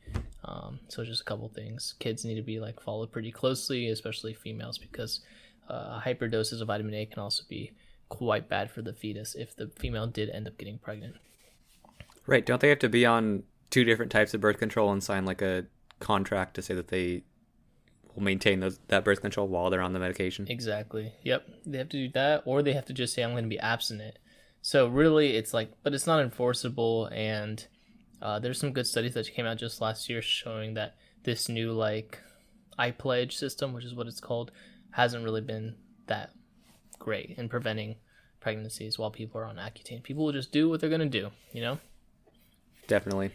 Um, 0.44 0.80
so 0.88 1.04
just 1.04 1.22
a 1.22 1.24
couple 1.24 1.48
things. 1.48 1.94
Kids 1.98 2.24
need 2.24 2.36
to 2.36 2.42
be 2.42 2.60
like 2.60 2.80
followed 2.80 3.10
pretty 3.10 3.32
closely, 3.32 3.88
especially 3.88 4.34
females, 4.34 4.78
because 4.78 5.20
uh, 5.68 6.00
hyperdoses 6.00 6.60
of 6.60 6.68
vitamin 6.68 6.94
A 6.94 7.06
can 7.06 7.20
also 7.20 7.42
be 7.48 7.72
quite 8.08 8.48
bad 8.48 8.70
for 8.70 8.82
the 8.82 8.92
fetus 8.92 9.34
if 9.34 9.56
the 9.56 9.68
female 9.76 10.06
did 10.06 10.30
end 10.30 10.46
up 10.46 10.56
getting 10.58 10.78
pregnant. 10.78 11.16
Right? 12.26 12.46
Don't 12.46 12.60
they 12.60 12.68
have 12.68 12.78
to 12.80 12.88
be 12.88 13.04
on 13.04 13.42
two 13.70 13.84
different 13.84 14.12
types 14.12 14.34
of 14.34 14.40
birth 14.40 14.58
control 14.58 14.92
and 14.92 15.02
sign 15.02 15.24
like 15.24 15.42
a 15.42 15.66
contract 15.98 16.54
to 16.54 16.62
say 16.62 16.74
that 16.74 16.88
they 16.88 17.22
will 18.14 18.22
maintain 18.22 18.60
those 18.60 18.78
that 18.88 19.04
birth 19.04 19.20
control 19.20 19.48
while 19.48 19.70
they're 19.70 19.80
on 19.80 19.92
the 19.92 19.98
medication? 19.98 20.46
Exactly. 20.48 21.12
Yep. 21.22 21.48
They 21.66 21.78
have 21.78 21.88
to 21.90 22.06
do 22.06 22.12
that, 22.12 22.42
or 22.44 22.62
they 22.62 22.72
have 22.72 22.86
to 22.86 22.92
just 22.92 23.14
say 23.14 23.22
I'm 23.22 23.32
going 23.32 23.44
to 23.44 23.48
be 23.48 23.58
abstinent. 23.58 24.18
So 24.62 24.88
really, 24.88 25.36
it's 25.36 25.54
like, 25.54 25.72
but 25.82 25.94
it's 25.94 26.06
not 26.06 26.20
enforceable, 26.20 27.06
and 27.12 27.64
uh, 28.22 28.38
there's 28.38 28.58
some 28.58 28.72
good 28.72 28.86
studies 28.86 29.14
that 29.14 29.32
came 29.32 29.46
out 29.46 29.58
just 29.58 29.80
last 29.80 30.08
year 30.08 30.22
showing 30.22 30.74
that 30.74 30.96
this 31.24 31.48
new 31.48 31.72
like 31.72 32.18
I 32.78 32.90
pledge 32.90 33.36
system, 33.36 33.72
which 33.72 33.84
is 33.84 33.94
what 33.94 34.06
it's 34.06 34.20
called, 34.20 34.50
hasn't 34.90 35.24
really 35.24 35.40
been 35.40 35.76
that 36.06 36.30
great 36.98 37.34
in 37.36 37.48
preventing 37.48 37.96
pregnancies 38.40 38.98
while 38.98 39.10
people 39.10 39.40
are 39.40 39.44
on 39.44 39.56
Accutane. 39.56 40.02
People 40.02 40.24
will 40.24 40.32
just 40.32 40.52
do 40.52 40.68
what 40.68 40.80
they're 40.80 40.90
gonna 40.90 41.06
do, 41.06 41.30
you 41.52 41.60
know. 41.60 41.78
Definitely. 42.86 43.32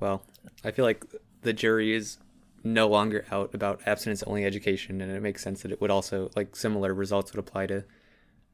Well, 0.00 0.22
I 0.64 0.70
feel 0.70 0.84
like 0.84 1.04
the 1.42 1.52
jury 1.52 1.94
is 1.94 2.18
no 2.64 2.88
longer 2.88 3.26
out 3.30 3.54
about 3.54 3.82
abstinence 3.86 4.22
only 4.22 4.44
education, 4.44 5.00
and 5.00 5.12
it 5.12 5.22
makes 5.22 5.42
sense 5.42 5.62
that 5.62 5.70
it 5.70 5.80
would 5.80 5.90
also 5.90 6.30
like 6.34 6.56
similar 6.56 6.94
results 6.94 7.32
would 7.32 7.38
apply 7.38 7.66
to 7.66 7.84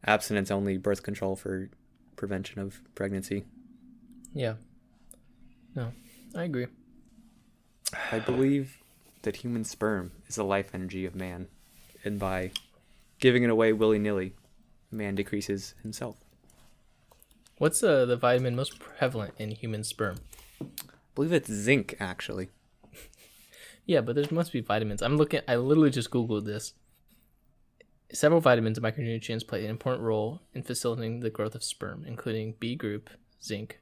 abstinence 0.04 0.50
only 0.50 0.76
birth 0.76 1.02
control 1.02 1.36
for 1.36 1.70
prevention 2.16 2.60
of 2.60 2.80
pregnancy. 2.94 3.44
Yeah. 4.34 4.54
No, 5.74 5.92
I 6.34 6.44
agree. 6.44 6.66
I 8.12 8.18
believe 8.18 8.78
that 9.22 9.36
human 9.36 9.64
sperm 9.64 10.12
is 10.28 10.36
the 10.36 10.44
life 10.44 10.70
energy 10.74 11.04
of 11.04 11.14
man, 11.14 11.48
and 12.04 12.18
by 12.18 12.52
giving 13.18 13.42
it 13.42 13.50
away 13.50 13.72
willy 13.72 13.98
nilly, 13.98 14.34
man 14.90 15.14
decreases 15.14 15.74
himself. 15.82 16.16
What's 17.58 17.82
uh, 17.82 18.06
the 18.06 18.16
vitamin 18.16 18.56
most 18.56 18.78
prevalent 18.78 19.34
in 19.38 19.50
human 19.50 19.84
sperm? 19.84 20.20
I 20.60 20.66
believe 21.14 21.32
it's 21.32 21.52
zinc, 21.52 21.96
actually. 22.00 22.48
Yeah, 23.86 24.02
but 24.02 24.14
there 24.14 24.24
must 24.30 24.52
be 24.52 24.60
vitamins. 24.60 25.02
I'm 25.02 25.16
looking. 25.16 25.40
I 25.48 25.56
literally 25.56 25.90
just 25.90 26.10
googled 26.10 26.44
this. 26.44 26.74
Several 28.12 28.40
vitamins 28.40 28.78
and 28.78 28.86
micronutrients 28.86 29.44
play 29.44 29.64
an 29.64 29.70
important 29.70 30.04
role 30.04 30.42
in 30.54 30.62
facilitating 30.62 31.20
the 31.20 31.30
growth 31.30 31.56
of 31.56 31.64
sperm, 31.64 32.04
including 32.06 32.54
B 32.60 32.76
group, 32.76 33.10
zinc, 33.42 33.80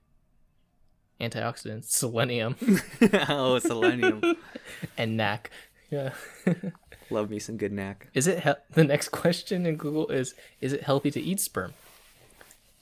antioxidants, 1.21 1.91
selenium, 1.91 2.57
oh, 3.29 3.59
selenium. 3.59 4.37
and 4.99 5.17
NAC. 5.17 5.51
Yeah. 5.91 6.13
Love 7.11 7.31
me 7.31 7.39
some 7.39 7.57
good 7.57 7.73
knack. 7.73 8.09
Is 8.13 8.27
it 8.27 8.45
he- 8.45 8.53
the 8.73 8.85
next 8.85 9.09
question 9.09 9.65
in 9.65 9.77
Google 9.77 10.09
is 10.09 10.35
is 10.61 10.73
it 10.73 10.83
healthy 10.83 11.11
to 11.13 11.21
eat 11.21 11.41
sperm? 11.41 11.73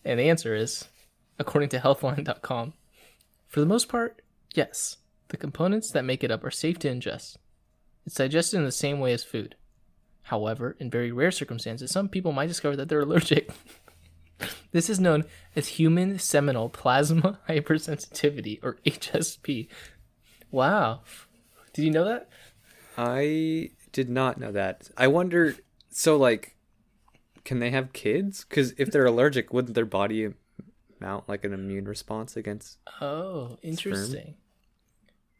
And 0.05 0.19
the 0.19 0.28
answer 0.28 0.55
is, 0.55 0.87
according 1.38 1.69
to 1.71 1.78
healthline.com, 1.78 2.73
for 3.49 3.61
the 3.61 3.66
most 3.66 3.88
part, 3.88 4.23
yes. 4.55 4.97
The 5.28 5.37
components 5.37 5.90
that 5.90 6.05
make 6.05 6.23
it 6.23 6.31
up 6.31 6.45
are 6.45 6.50
safe 6.50 6.78
to 6.81 6.88
ingest. 6.88 7.37
It's 8.05 8.14
digested 8.16 8.59
in 8.59 8.64
the 8.64 8.73
same 8.73 9.00
way 9.00 9.12
as 9.12 9.25
food. 9.25 9.57
However, 10.23 10.76
in 10.78 10.90
very 10.90 11.11
rare 11.12 11.31
circumstances, 11.33 11.90
some 11.90 12.09
people 12.09 12.33
might 12.33 12.47
discover 12.49 12.76
that 12.76 12.88
they're 12.88 13.00
allergic. 13.00 13.50
This 14.76 14.90
is 14.90 15.00
known 15.00 15.25
as 15.56 15.68
human 15.68 16.18
seminal 16.18 16.68
plasma 16.68 17.38
hypersensitivity 17.49 18.59
or 18.62 18.76
HSP. 18.85 19.68
Wow. 20.50 21.00
Did 21.73 21.87
you 21.87 21.90
know 21.90 22.04
that? 22.04 22.28
I 22.99 23.71
did 23.92 24.11
not 24.11 24.38
know 24.38 24.52
that. 24.52 24.90
I 24.97 25.06
wonder. 25.06 25.56
So, 25.88 26.18
like, 26.18 26.56
can 27.45 27.59
they 27.59 27.71
have 27.71 27.95
kids? 27.95 28.45
Because 28.45 28.75
if 28.76 28.90
they're 28.90 29.06
allergic, 29.06 29.50
wouldn't 29.50 29.75
their 29.75 29.87
body 29.87 30.28
mount 31.00 31.26
like 31.26 31.45
an 31.45 31.54
immune 31.54 31.87
response 31.87 32.37
against? 32.37 32.76
Oh, 33.00 33.56
interesting. 33.62 34.35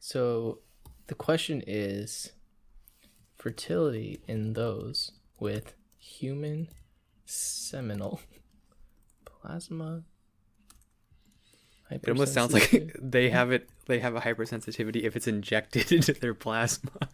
So 0.01 0.61
the 1.09 1.15
question 1.15 1.63
is 1.67 2.33
fertility 3.37 4.21
in 4.27 4.55
those 4.55 5.13
with 5.39 5.75
human 5.99 6.69
seminal 7.27 8.21
plasma. 9.47 10.03
It 11.91 12.09
almost 12.09 12.35
sounds 12.35 12.53
like 12.53 12.97
they 13.01 13.31
have 13.31 13.53
it. 13.53 13.69
They 13.87 14.01
have 14.01 14.17
a 14.17 14.21
hypersensitivity 14.21 15.03
if 15.05 15.15
it's 15.15 15.29
injected 15.29 15.93
into 15.93 16.13
their 16.13 16.35
plasma. 16.35 17.09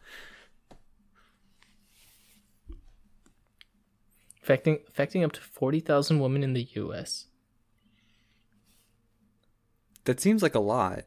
affecting 4.43 4.81
affecting 4.89 5.23
up 5.23 5.33
to 5.33 5.41
forty 5.41 5.81
thousand 5.81 6.21
women 6.21 6.43
in 6.43 6.53
the 6.53 6.69
U.S. 6.75 7.27
That 10.05 10.21
seems 10.21 10.43
like 10.43 10.55
a 10.55 10.61
lot. 10.61 11.05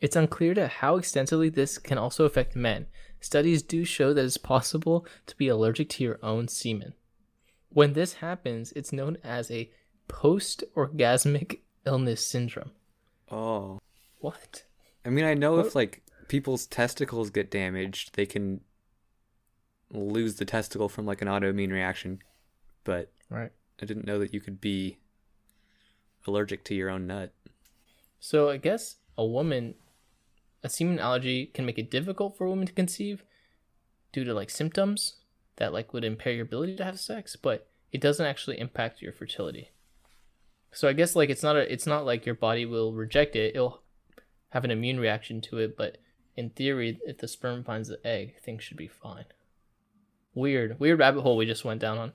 It's 0.00 0.16
unclear 0.16 0.54
to 0.54 0.66
how 0.66 0.96
extensively 0.96 1.50
this 1.50 1.76
can 1.76 1.98
also 1.98 2.24
affect 2.24 2.56
men. 2.56 2.86
Studies 3.20 3.62
do 3.62 3.84
show 3.84 4.14
that 4.14 4.24
it's 4.24 4.38
possible 4.38 5.06
to 5.26 5.36
be 5.36 5.48
allergic 5.48 5.90
to 5.90 6.04
your 6.04 6.18
own 6.22 6.48
semen. 6.48 6.94
When 7.68 7.92
this 7.92 8.14
happens, 8.14 8.72
it's 8.72 8.94
known 8.94 9.18
as 9.22 9.50
a 9.50 9.70
post-orgasmic 10.10 11.60
illness 11.86 12.24
syndrome. 12.26 12.72
Oh, 13.30 13.78
What? 14.18 14.64
I 15.04 15.08
mean, 15.08 15.24
I 15.24 15.34
know 15.34 15.56
What? 15.56 15.66
if 15.66 15.74
like 15.74 16.02
people's 16.28 16.66
testicles 16.66 17.30
get 17.30 17.50
damaged, 17.50 18.14
they 18.16 18.26
can 18.26 18.60
lose 19.92 20.36
the 20.36 20.44
testicle 20.44 20.88
from 20.88 21.06
like 21.06 21.22
an 21.22 21.28
autoimmune 21.28 21.72
reaction, 21.72 22.20
but 22.84 23.10
Right. 23.30 23.52
I 23.80 23.86
didn't 23.86 24.06
know 24.06 24.18
that 24.18 24.34
you 24.34 24.40
could 24.40 24.60
be 24.60 24.98
allergic 26.26 26.64
to 26.64 26.74
your 26.74 26.90
own 26.90 27.06
nut. 27.06 27.32
So 28.18 28.50
I 28.50 28.58
guess 28.58 28.96
a 29.16 29.24
woman, 29.24 29.74
a 30.62 30.68
semen 30.68 30.98
allergy 30.98 31.46
can 31.46 31.64
make 31.64 31.78
it 31.78 31.90
difficult 31.90 32.36
for 32.36 32.44
a 32.46 32.50
woman 32.50 32.66
to 32.66 32.72
conceive 32.72 33.24
due 34.12 34.24
to 34.24 34.34
like 34.34 34.50
symptoms 34.50 35.14
that 35.56 35.72
like 35.72 35.92
would 35.94 36.04
impair 36.04 36.32
your 36.34 36.44
ability 36.44 36.76
to 36.76 36.84
have 36.84 37.00
sex, 37.00 37.36
but 37.36 37.68
it 37.92 38.00
doesn't 38.00 38.26
actually 38.26 38.58
impact 38.58 39.00
your 39.00 39.12
fertility. 39.12 39.70
So 40.72 40.88
I 40.88 40.92
guess 40.92 41.16
like 41.16 41.30
it's 41.30 41.42
not 41.42 41.56
a, 41.56 41.72
it's 41.72 41.86
not 41.86 42.06
like 42.06 42.26
your 42.26 42.34
body 42.34 42.64
will 42.64 42.92
reject 42.92 43.36
it. 43.36 43.54
It'll 43.54 43.82
have 44.50 44.64
an 44.64 44.70
immune 44.70 45.00
reaction 45.00 45.40
to 45.42 45.58
it, 45.58 45.76
but 45.76 45.98
in 46.36 46.50
theory, 46.50 47.00
if 47.04 47.18
the 47.18 47.28
sperm 47.28 47.64
finds 47.64 47.88
the 47.88 48.04
egg, 48.06 48.34
things 48.42 48.62
should 48.62 48.76
be 48.76 48.88
fine. 48.88 49.24
Weird, 50.34 50.78
weird 50.78 50.98
rabbit 50.98 51.22
hole 51.22 51.36
we 51.36 51.46
just 51.46 51.64
went 51.64 51.80
down 51.80 51.98
on. 51.98 52.12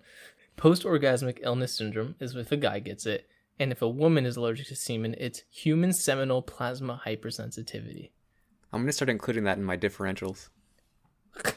Post 0.55 0.83
orgasmic 0.83 1.39
illness 1.41 1.75
syndrome 1.75 2.15
is 2.19 2.35
if 2.35 2.51
a 2.51 2.57
guy 2.57 2.79
gets 2.79 3.05
it, 3.05 3.27
and 3.59 3.71
if 3.71 3.81
a 3.81 3.89
woman 3.89 4.25
is 4.25 4.37
allergic 4.37 4.67
to 4.67 4.75
semen, 4.75 5.15
it's 5.17 5.43
human 5.49 5.93
seminal 5.93 6.41
plasma 6.41 7.01
hypersensitivity. 7.05 8.11
I'm 8.71 8.81
gonna 8.81 8.93
start 8.93 9.09
including 9.09 9.43
that 9.45 9.57
in 9.57 9.63
my 9.63 9.77
differentials 9.77 10.49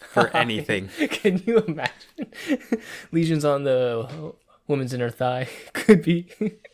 for 0.00 0.36
anything. 0.36 0.88
Can 1.10 1.42
you 1.46 1.58
imagine? 1.58 2.32
Lesions 3.12 3.44
on 3.44 3.64
the 3.64 4.34
woman's 4.70 4.94
inner 4.94 5.10
thigh 5.10 5.48
could 5.74 6.02
be 6.02 6.28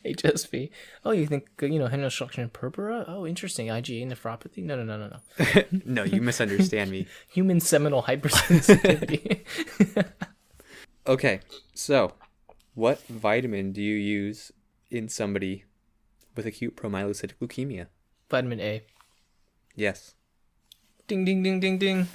HSV. 0.05 0.71
Oh, 1.05 1.11
you 1.11 1.27
think 1.27 1.49
you 1.61 1.79
know 1.79 1.87
obstruction 1.87 2.49
purpura? 2.51 3.05
Oh, 3.09 3.27
interesting. 3.27 3.67
IgA 3.69 4.07
nephropathy? 4.07 4.63
No, 4.63 4.77
no, 4.77 4.85
no, 4.85 4.97
no, 4.99 5.17
no. 5.17 5.63
no, 5.85 6.05
you 6.05 6.21
misunderstand 6.21 6.91
me. 6.91 7.07
Human 7.29 7.59
seminal 7.59 8.05
hypersensitivity. 8.05 9.45
Okay, 11.07 11.41
so 11.75 12.13
what 12.75 13.01
vitamin 13.07 13.73
do 13.73 13.81
you 13.81 13.95
use 13.97 14.53
in 14.91 15.09
somebody 15.09 15.65
with 16.37 16.47
acute 16.47 16.77
promyelocytic 16.77 17.35
leukemia? 17.41 17.87
Vitamin 18.29 18.61
A. 18.61 18.83
Yes, 19.75 20.15
Ding, 21.07 21.25
ding, 21.25 21.43
ding, 21.45 21.61
ding, 21.61 21.79
ding. 21.79 22.09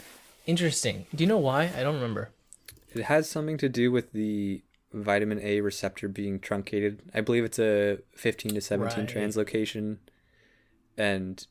Interesting. 0.45 1.05
Do 1.15 1.23
you 1.23 1.27
know 1.27 1.37
why? 1.37 1.71
I 1.77 1.83
don't 1.83 1.95
remember. 1.95 2.31
it 2.93 3.03
has 3.03 3.29
something 3.29 3.57
to 3.59 3.69
do 3.69 3.89
with 3.89 4.11
the 4.11 4.63
vitamin 4.93 5.39
A 5.41 5.61
receptor 5.61 6.07
being 6.07 6.39
truncated. 6.39 7.01
I 7.13 7.21
believe 7.21 7.43
it's 7.43 7.59
a 7.59 7.99
15 8.15 8.53
to 8.55 8.61
17 8.61 8.99
Right. 8.99 9.07
translocation. 9.07 9.97
And 10.97 11.45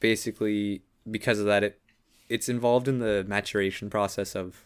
basically 0.00 0.82
because 1.10 1.38
of 1.38 1.46
that 1.46 1.62
it 1.64 1.80
it's 2.28 2.48
involved 2.48 2.88
in 2.88 2.98
the 2.98 3.24
maturation 3.28 3.88
process 3.88 4.34
of 4.34 4.64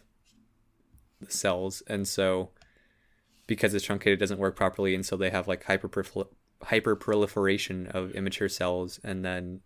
the 1.21 1.31
cells 1.31 1.83
and 1.87 2.07
so 2.07 2.49
because 3.47 3.73
it's 3.73 3.85
truncated 3.85 4.17
it 4.17 4.19
doesn't 4.19 4.39
work 4.39 4.55
properly 4.55 4.95
and 4.95 5.05
so 5.05 5.15
they 5.15 5.29
have 5.29 5.47
like 5.47 5.63
hyper 5.65 5.87
hyperproliferation 6.63 7.89
of 7.91 8.11
immature 8.11 8.49
cells 8.49 8.99
and 9.03 9.23
then 9.23 9.61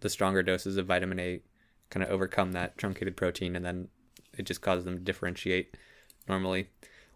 the 0.00 0.08
stronger 0.10 0.42
doses 0.42 0.76
of 0.76 0.86
vitamin 0.86 1.18
A 1.18 1.40
kind 1.88 2.04
of 2.04 2.10
overcome 2.10 2.52
that 2.52 2.76
truncated 2.78 3.16
protein 3.16 3.56
and 3.56 3.64
then 3.64 3.88
it 4.36 4.44
just 4.44 4.60
causes 4.62 4.84
them 4.84 4.96
to 4.96 5.02
differentiate 5.02 5.76
normally. 6.28 6.68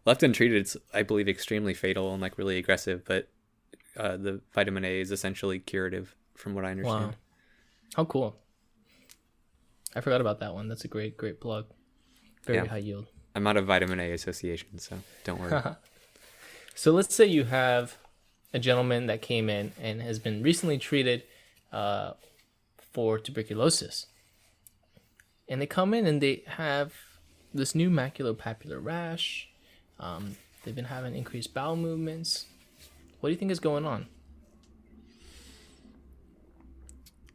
Left 0.05 0.23
untreated, 0.23 0.59
it's 0.59 0.77
I 0.93 1.03
believe 1.03 1.29
extremely 1.29 1.75
fatal 1.75 2.13
and 2.13 2.21
like 2.21 2.37
really 2.37 2.59
aggressive, 2.59 3.05
but 3.05 3.29
uh, 3.97 4.17
the 4.17 4.41
vitamin 4.53 4.85
A 4.85 5.01
is 5.01 5.11
essentially 5.11 5.59
curative 5.59 6.15
from 6.35 6.55
what 6.55 6.65
I 6.65 6.73
understand. 6.73 7.13
Wow. 7.13 7.15
How 7.97 8.05
cool. 8.05 8.37
I 9.95 10.01
forgot 10.01 10.21
about 10.21 10.41
that 10.41 10.53
one. 10.55 10.69
That's 10.69 10.85
a 10.85 10.89
great, 10.89 11.17
great 11.17 11.41
plug. 11.41 11.67
Very 12.43 12.59
Yeah. 12.59 12.67
high 12.67 12.79
yield. 12.79 13.07
I'm 13.37 13.43
not 13.45 13.57
a 13.57 13.63
vitamin 13.63 14.01
A 14.01 14.13
association, 14.13 14.79
so 14.79 14.99
don't 15.25 15.41
worry. 15.41 15.63
So 16.77 16.91
let's 16.91 17.15
say 17.15 17.25
you 17.27 17.45
have 17.45 17.99
a 18.53 18.59
gentleman 18.59 19.07
that 19.07 19.23
came 19.23 19.49
in 19.49 19.71
and 19.81 20.03
has 20.03 20.19
been 20.19 20.43
recently 20.43 20.77
treated 20.77 21.23
uh, 21.73 22.15
for 22.93 23.17
tuberculosis. 23.17 24.07
And 25.49 25.63
they 25.63 25.67
come 25.67 25.95
in 25.95 26.05
and 26.05 26.21
they 26.21 26.43
have 26.47 26.93
this 27.53 27.77
new 27.77 27.91
maculopapular 27.91 28.85
rash. 28.85 29.49
Um, 30.01 30.37
they've 30.65 30.75
been 30.75 30.85
having 30.87 31.15
increased 31.15 31.55
bowel 31.55 31.77
movements. 31.77 32.47
What 33.21 33.29
do 33.29 33.33
you 33.33 33.39
think 33.39 33.51
is 33.51 33.61
going 33.61 33.85
on? 33.85 34.07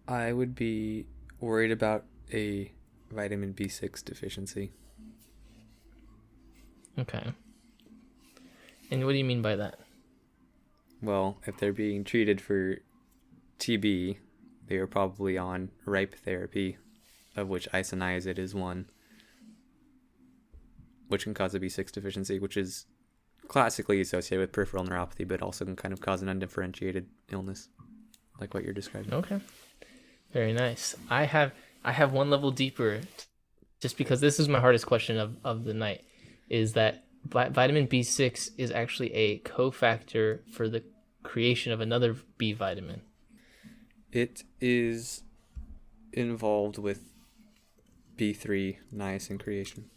I 0.08 0.34
would 0.34 0.56
be 0.56 1.06
worried 1.40 1.72
about 1.72 2.06
a 2.34 2.72
vitamin 3.12 3.54
B6 3.54 4.04
deficiency. 4.04 4.72
Okay. 6.98 7.34
And 8.92 9.06
what 9.06 9.12
do 9.12 9.18
you 9.18 9.24
mean 9.24 9.42
by 9.42 9.56
that? 9.56 9.80
Well, 11.02 11.38
if 11.46 11.58
they're 11.58 11.72
being 11.72 12.04
treated 12.04 12.42
for 12.42 12.80
TB, 13.60 14.18
they 14.68 14.76
are 14.76 14.88
probably 14.88 15.38
on 15.38 15.70
RIPE 15.86 16.16
therapy, 16.16 16.78
of 17.36 17.48
which 17.48 17.70
isoniazid 17.72 18.38
is 18.38 18.54
one, 18.54 18.90
which 21.10 21.24
can 21.24 21.34
cause 21.34 21.54
a 21.54 21.60
B6 21.60 21.92
deficiency, 21.92 22.40
which 22.40 22.56
is 22.56 22.86
classically 23.48 24.00
associated 24.00 24.42
with 24.42 24.52
peripheral 24.52 24.86
neuropathy, 24.86 25.28
but 25.28 25.42
also 25.42 25.66
can 25.66 25.76
kind 25.76 25.94
of 25.94 26.00
cause 26.00 26.22
an 26.22 26.30
undifferentiated 26.30 27.08
illness, 27.32 27.68
like 28.40 28.54
what 28.54 28.64
you're 28.64 28.74
describing. 28.74 29.14
Okay. 29.14 29.42
Very 30.32 30.54
nice. 30.54 30.96
I 31.10 31.26
have 31.26 31.52
I 31.84 31.92
have 31.92 32.14
one 32.14 32.30
level 32.30 32.52
deeper 32.52 33.02
just 33.80 33.98
because 33.98 34.22
this 34.22 34.40
is 34.40 34.48
my 34.48 34.60
hardest 34.60 34.86
question 34.86 35.18
of, 35.18 35.38
of 35.44 35.64
the 35.64 35.74
night 35.74 36.04
is 36.50 36.74
that 36.74 37.06
vi- 37.26 37.50
vitamin 37.50 37.88
B6 37.88 38.52
is 38.58 38.72
actually 38.72 39.14
a 39.14 39.40
cofactor 39.40 40.40
for 40.52 40.68
the 40.68 40.84
creation 41.24 41.72
of 41.72 41.80
another 41.80 42.16
B 42.38 42.54
vitamin. 42.54 43.02
It 44.12 44.44
is 44.60 45.24
involved 46.12 46.78
with 46.78 47.04
B3 48.18 48.78
niacin 48.94 49.40
creation. 49.40 49.90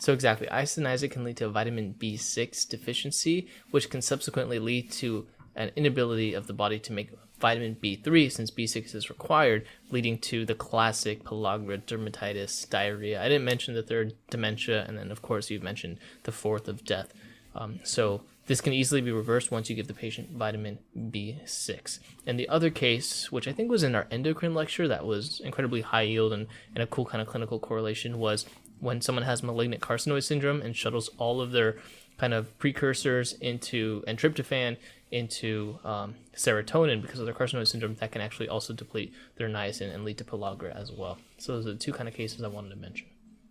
So 0.00 0.14
exactly, 0.14 0.46
isoniazid 0.46 1.10
can 1.10 1.24
lead 1.24 1.36
to 1.36 1.46
a 1.46 1.50
vitamin 1.50 1.94
B6 1.98 2.66
deficiency, 2.66 3.48
which 3.70 3.90
can 3.90 4.00
subsequently 4.00 4.58
lead 4.58 4.90
to 4.92 5.26
an 5.54 5.70
inability 5.76 6.32
of 6.32 6.46
the 6.46 6.54
body 6.54 6.78
to 6.78 6.92
make 6.92 7.10
vitamin 7.38 7.76
B3 7.82 8.32
since 8.32 8.50
B6 8.50 8.94
is 8.94 9.10
required, 9.10 9.66
leading 9.90 10.16
to 10.18 10.46
the 10.46 10.54
classic 10.54 11.22
pellagra, 11.22 11.82
dermatitis, 11.82 12.68
diarrhea. 12.68 13.20
I 13.20 13.28
didn't 13.28 13.44
mention 13.44 13.74
the 13.74 13.82
third, 13.82 14.14
dementia, 14.30 14.86
and 14.88 14.96
then 14.96 15.10
of 15.10 15.20
course 15.20 15.50
you've 15.50 15.62
mentioned 15.62 15.98
the 16.22 16.32
fourth 16.32 16.66
of 16.66 16.82
death. 16.82 17.12
Um, 17.54 17.80
so 17.82 18.22
this 18.46 18.60
can 18.60 18.72
easily 18.72 19.00
be 19.00 19.12
reversed 19.12 19.50
once 19.50 19.68
you 19.68 19.76
give 19.76 19.86
the 19.86 19.94
patient 19.94 20.30
vitamin 20.30 20.78
B6. 20.96 21.98
And 22.26 22.38
the 22.38 22.48
other 22.48 22.70
case, 22.70 23.30
which 23.30 23.46
I 23.46 23.52
think 23.52 23.70
was 23.70 23.82
in 23.82 23.94
our 23.94 24.06
endocrine 24.10 24.54
lecture, 24.54 24.88
that 24.88 25.04
was 25.04 25.40
incredibly 25.40 25.82
high 25.82 26.02
yield 26.02 26.32
and, 26.32 26.46
and 26.74 26.82
a 26.82 26.86
cool 26.86 27.04
kind 27.04 27.20
of 27.22 27.28
clinical 27.28 27.58
correlation, 27.58 28.18
was 28.18 28.46
when 28.80 29.00
someone 29.00 29.24
has 29.24 29.42
malignant 29.42 29.82
carcinoid 29.82 30.24
syndrome 30.24 30.60
and 30.62 30.74
shuttles 30.74 31.10
all 31.18 31.40
of 31.40 31.52
their 31.52 31.76
kind 32.18 32.34
of 32.34 32.58
precursors 32.58 33.32
into 33.34 34.04
and 34.06 34.18
tryptophan 34.18 34.76
into 35.10 35.78
um, 35.84 36.14
serotonin 36.36 37.00
because 37.02 37.18
of 37.18 37.26
their 37.26 37.34
carcinoid 37.34 37.66
syndrome 37.66 37.94
that 37.96 38.12
can 38.12 38.20
actually 38.20 38.48
also 38.48 38.72
deplete 38.72 39.12
their 39.36 39.48
niacin 39.48 39.92
and 39.92 40.04
lead 40.04 40.18
to 40.18 40.24
pellagra 40.24 40.74
as 40.76 40.92
well. 40.92 41.18
So 41.38 41.54
those 41.54 41.66
are 41.66 41.72
the 41.72 41.78
two 41.78 41.92
kind 41.92 42.08
of 42.08 42.14
cases 42.14 42.42
I 42.42 42.48
wanted 42.48 42.70
to 42.70 42.76
mention. 42.76 43.06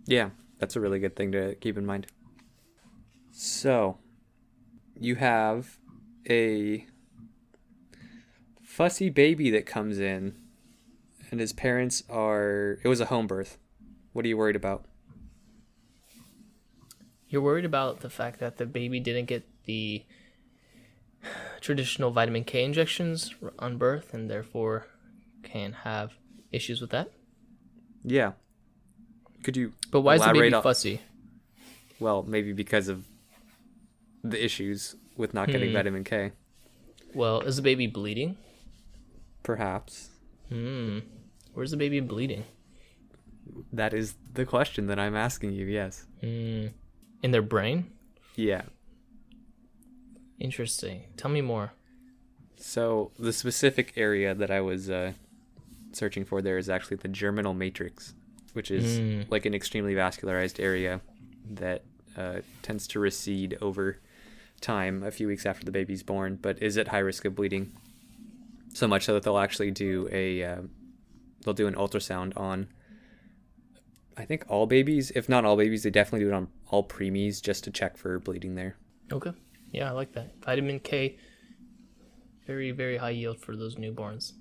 Yeah, 0.06 0.30
that's 0.60 0.76
a 0.76 0.80
really 0.80 1.00
good 1.00 1.16
thing 1.16 1.32
to 1.32 1.56
keep 1.56 1.78
in 1.78 1.86
mind. 1.86 2.08
So, 3.32 3.98
you 5.00 5.16
have 5.16 5.78
a 6.30 6.86
fussy 8.62 9.10
baby 9.10 9.50
that 9.52 9.66
comes 9.66 10.00
in, 10.00 10.36
and 11.32 11.40
his 11.40 11.54
parents 11.54 12.04
are. 12.10 12.80
It 12.84 12.88
was 12.88 13.00
a 13.00 13.06
home 13.06 13.28
birth. 13.28 13.58
What 14.14 14.26
are 14.26 14.28
you 14.28 14.38
worried 14.38 14.56
about? 14.56 14.86
You're 17.30 17.42
worried 17.42 17.66
about 17.66 18.00
the 18.02 18.10
fact 18.10 18.40
that 18.40 18.58
the 18.58 18.66
baby 18.66 19.00
didn't 19.00 19.26
get 19.26 19.48
the 19.66 20.04
traditional 21.62 22.12
vitamin 22.12 22.44
K 22.44 22.64
injections 22.64 23.34
on 23.60 23.78
birth 23.78 24.14
and 24.14 24.30
therefore 24.30 24.88
can 25.44 25.74
have 25.84 26.14
issues 26.52 26.82
with 26.82 26.90
that. 26.92 27.12
Yeah. 28.04 28.34
Could 29.44 29.56
you? 29.58 29.74
But 29.92 30.02
why 30.02 30.16
is 30.16 30.22
the 30.26 30.34
baby 30.34 30.54
on- 30.54 30.64
fussy? 30.64 31.02
Well, 32.00 32.24
maybe 32.24 32.54
because 32.54 32.88
of 32.88 33.06
the 34.24 34.44
issues 34.44 34.96
with 35.18 35.34
not 35.34 35.48
getting 35.50 35.70
Hmm. 35.70 35.76
vitamin 35.76 36.04
K. 36.04 36.32
Well, 37.14 37.42
is 37.42 37.56
the 37.58 37.62
baby 37.62 37.88
bleeding? 37.88 38.38
Perhaps 39.44 40.10
Hmm. 40.50 41.00
Where's 41.54 41.72
the 41.72 41.78
baby 41.78 42.00
bleeding? 42.00 42.46
that 43.74 43.94
is 43.96 44.14
the 44.34 44.46
question 44.46 44.88
that 44.88 45.00
I'm 45.00 45.16
asking 45.16 45.54
you. 45.54 45.66
Yes. 45.66 46.06
Hmm. 46.22 46.68
In 47.22 47.32
their 47.32 47.42
brain? 47.42 47.92
Yeah. 48.36 48.64
Interesting. 50.40 51.04
Tell 51.18 51.30
me 51.32 51.42
more. 51.42 51.74
So 52.58 53.12
the 53.20 53.34
specific 53.34 53.94
area 53.96 54.34
that 54.34 54.52
I 54.52 54.62
was 54.62 54.90
uh, 54.90 55.14
searching 55.92 56.26
for 56.26 56.42
there 56.42 56.58
is 56.58 56.70
actually 56.70 56.98
the 56.98 57.08
germinal 57.08 57.54
matrix, 57.54 58.14
which 58.54 58.72
is 58.72 59.00
Mm. 59.00 59.26
like 59.30 59.46
an 59.46 59.54
extremely 59.54 59.94
vascularized 59.96 60.60
area 60.60 61.02
that 61.52 61.84
uh, 62.18 62.40
tends 62.62 62.88
to 62.88 63.00
recede 63.00 63.58
over 63.62 63.98
time 64.62 65.04
a 65.04 65.12
few 65.12 65.28
weeks 65.28 65.46
after 65.46 65.66
the 65.66 65.72
baby's 65.72 66.04
born, 66.04 66.38
but 66.42 66.62
is 66.62 66.78
at 66.78 66.90
high 66.90 67.00
risk 67.00 67.24
of 67.26 67.36
bleeding. 67.36 67.72
So 68.74 68.88
much 68.88 69.06
so 69.06 69.14
that 69.14 69.24
they'll 69.24 69.38
actually 69.38 69.72
do 69.72 70.08
a 70.12 70.44
uh, 70.44 70.62
they'll 71.44 71.54
do 71.54 71.68
an 71.68 71.76
ultrasound 71.76 72.38
on. 72.38 72.68
I 74.18 74.26
think 74.26 74.44
all 74.50 74.68
babies, 74.68 75.12
if 75.12 75.28
not 75.30 75.46
all 75.46 75.56
babies, 75.56 75.84
they 75.84 75.90
definitely 75.90 76.26
do 76.26 76.30
it 76.30 76.34
on 76.36 76.50
all 76.70 76.88
preemies 76.88 77.42
just 77.42 77.64
to 77.66 77.72
check 77.72 77.98
for 77.98 78.20
bleeding 78.20 78.56
there. 78.56 78.78
Okay. 79.12 79.32
Yeah, 79.72 79.90
I 79.90 79.92
like 79.92 80.14
that. 80.14 80.34
Vitamin 80.44 80.80
K, 80.80 81.18
very, 82.46 82.72
very 82.72 82.98
high 82.98 83.12
yield 83.12 83.40
for 83.40 83.56
those 83.56 83.76
newborns. 83.76 84.34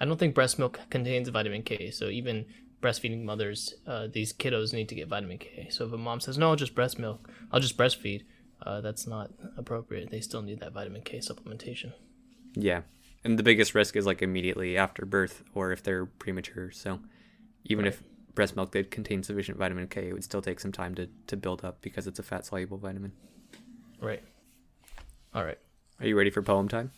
I 0.00 0.04
don't 0.04 0.18
think 0.18 0.34
breast 0.34 0.58
milk 0.58 0.80
contains 0.90 1.28
vitamin 1.28 1.62
K, 1.62 1.90
so 1.90 2.06
even 2.06 2.46
breastfeeding 2.80 3.22
mothers, 3.22 3.74
uh, 3.86 4.08
these 4.12 4.32
kiddos 4.32 4.72
need 4.72 4.88
to 4.88 4.94
get 4.94 5.08
vitamin 5.08 5.38
K. 5.38 5.68
So 5.70 5.86
if 5.86 5.92
a 5.92 5.98
mom 5.98 6.20
says, 6.20 6.36
no, 6.36 6.50
I'll 6.50 6.56
just 6.56 6.74
breast 6.74 6.98
milk, 6.98 7.28
I'll 7.52 7.60
just 7.60 7.76
breastfeed, 7.76 8.24
uh, 8.66 8.80
that's 8.80 9.06
not 9.06 9.30
appropriate. 9.56 10.10
They 10.10 10.20
still 10.20 10.42
need 10.42 10.60
that 10.60 10.72
vitamin 10.72 11.02
K 11.02 11.18
supplementation. 11.18 11.92
Yeah. 12.54 12.82
And 13.24 13.38
the 13.38 13.44
biggest 13.44 13.74
risk 13.74 13.94
is 13.94 14.06
like 14.06 14.22
immediately 14.22 14.76
after 14.76 15.06
birth 15.06 15.44
or 15.54 15.70
if 15.70 15.82
they're 15.82 16.06
premature. 16.06 16.72
So 16.72 17.00
even 17.64 17.86
if 17.86 18.02
breast 18.34 18.56
milk 18.56 18.72
did 18.72 18.90
contain 18.90 19.22
sufficient 19.22 19.58
vitamin 19.58 19.88
K, 19.88 20.08
it 20.08 20.12
would 20.12 20.24
still 20.24 20.42
take 20.42 20.60
some 20.60 20.72
time 20.72 20.94
to, 20.94 21.08
to 21.26 21.36
build 21.36 21.64
up 21.64 21.80
because 21.82 22.06
it's 22.06 22.18
a 22.18 22.22
fat 22.22 22.46
soluble 22.46 22.78
vitamin. 22.78 23.12
Right. 24.00 24.22
All 25.34 25.44
right. 25.44 25.58
Are 26.00 26.06
you 26.06 26.16
ready 26.16 26.30
for 26.30 26.42
poem 26.42 26.68
time? 26.68 26.90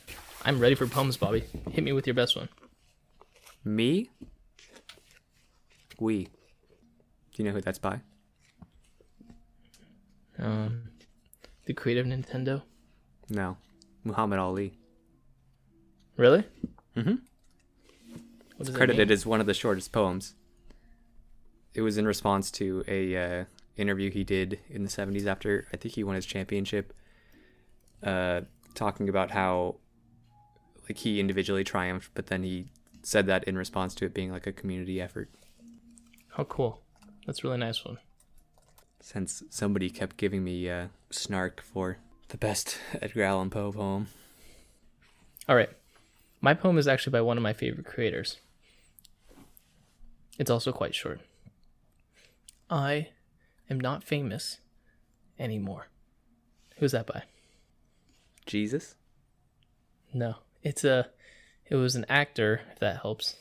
I'm 0.45 0.59
ready 0.61 0.75
for 0.75 0.87
poems, 0.87 1.17
Bobby. 1.17 1.45
Hit 1.71 1.85
me 1.85 1.93
with 1.93 2.07
your 2.07 2.15
best 2.15 2.37
one. 2.37 2.49
Me? 3.65 4.11
We. 5.99 6.25
Do 6.25 7.43
you 7.43 7.45
know 7.45 7.53
who 7.53 7.61
that's 7.61 7.79
by? 7.79 8.01
Um, 10.39 10.91
the 11.67 11.75
creative 11.75 12.07
Nintendo. 12.07 12.63
No. 13.29 13.57
Muhammad 14.05 14.39
Ali. 14.39 14.75
Really? 16.17 16.45
Mm 16.97 17.05
hmm. 17.05 17.15
Does 18.59 18.71
Credited 18.71 19.11
as 19.11 19.27
one 19.27 19.41
of 19.41 19.47
the 19.47 19.55
shortest 19.55 19.93
poems. 19.93 20.35
It 21.75 21.83
was 21.83 21.99
in 21.99 22.07
response 22.07 22.51
to 22.53 22.85
a 22.87 23.17
uh, 23.17 23.45
interview 23.77 24.11
he 24.11 24.25
did 24.25 24.61
in 24.69 24.83
the 24.85 24.89
70s 24.89 25.27
after 25.27 25.67
I 25.73 25.77
think 25.77 25.95
he 25.95 26.05
won 26.05 26.15
his 26.15 26.27
championship, 26.27 26.93
uh, 28.03 28.43
talking 28.75 29.09
about 29.09 29.33
how 29.33 29.77
like 30.89 30.99
he 30.99 31.21
individually 31.21 31.65
triumphed, 31.65 32.11
but 32.15 32.27
then 32.27 32.43
he 32.43 32.67
said 33.03 33.27
that 33.27 33.45
in 33.45 33.57
response 33.57 33.95
to 33.97 34.05
it 34.05 34.15
being 34.15 34.31
like 34.31 34.47
a 34.47 34.53
community 34.53 35.01
effort. 35.01 35.31
How 36.31 36.45
cool. 36.45 36.81
That's 37.27 37.43
a 37.43 37.47
really 37.47 37.59
nice 37.59 37.85
one. 37.85 37.99
Since 39.01 39.43
somebody 39.51 39.91
kept 39.91 40.17
giving 40.17 40.45
me 40.45 40.69
uh, 40.69 40.89
snark 41.11 41.63
for 41.63 41.99
the 42.29 42.37
best 42.37 42.79
Edgar 43.01 43.23
Allan 43.23 43.51
Poe 43.51 43.73
poem. 43.73 44.09
All 45.49 45.57
right. 45.57 45.71
My 46.41 46.55
poem 46.55 46.79
is 46.79 46.89
actually 46.89 47.13
by 47.13 47.21
one 47.21 47.37
of 47.37 47.43
my 47.43 47.53
favorite 47.53 47.87
creators. 47.87 48.39
It's 50.39 50.51
also 50.51 50.73
quite 50.73 50.95
short. 50.95 51.21
I 52.75 53.11
am 53.71 53.79
not 53.79 54.03
famous 54.03 54.59
anymore. 55.39 55.87
Who's 56.79 56.91
that 56.91 57.07
by? 57.07 57.23
Jesus? 58.47 58.97
No. 60.13 60.39
It's 60.65 60.83
a 60.83 61.09
it 61.71 61.77
was 61.77 61.95
an 61.95 62.05
actor, 62.09 62.63
if 62.73 62.81
that 62.81 63.01
helps, 63.01 63.37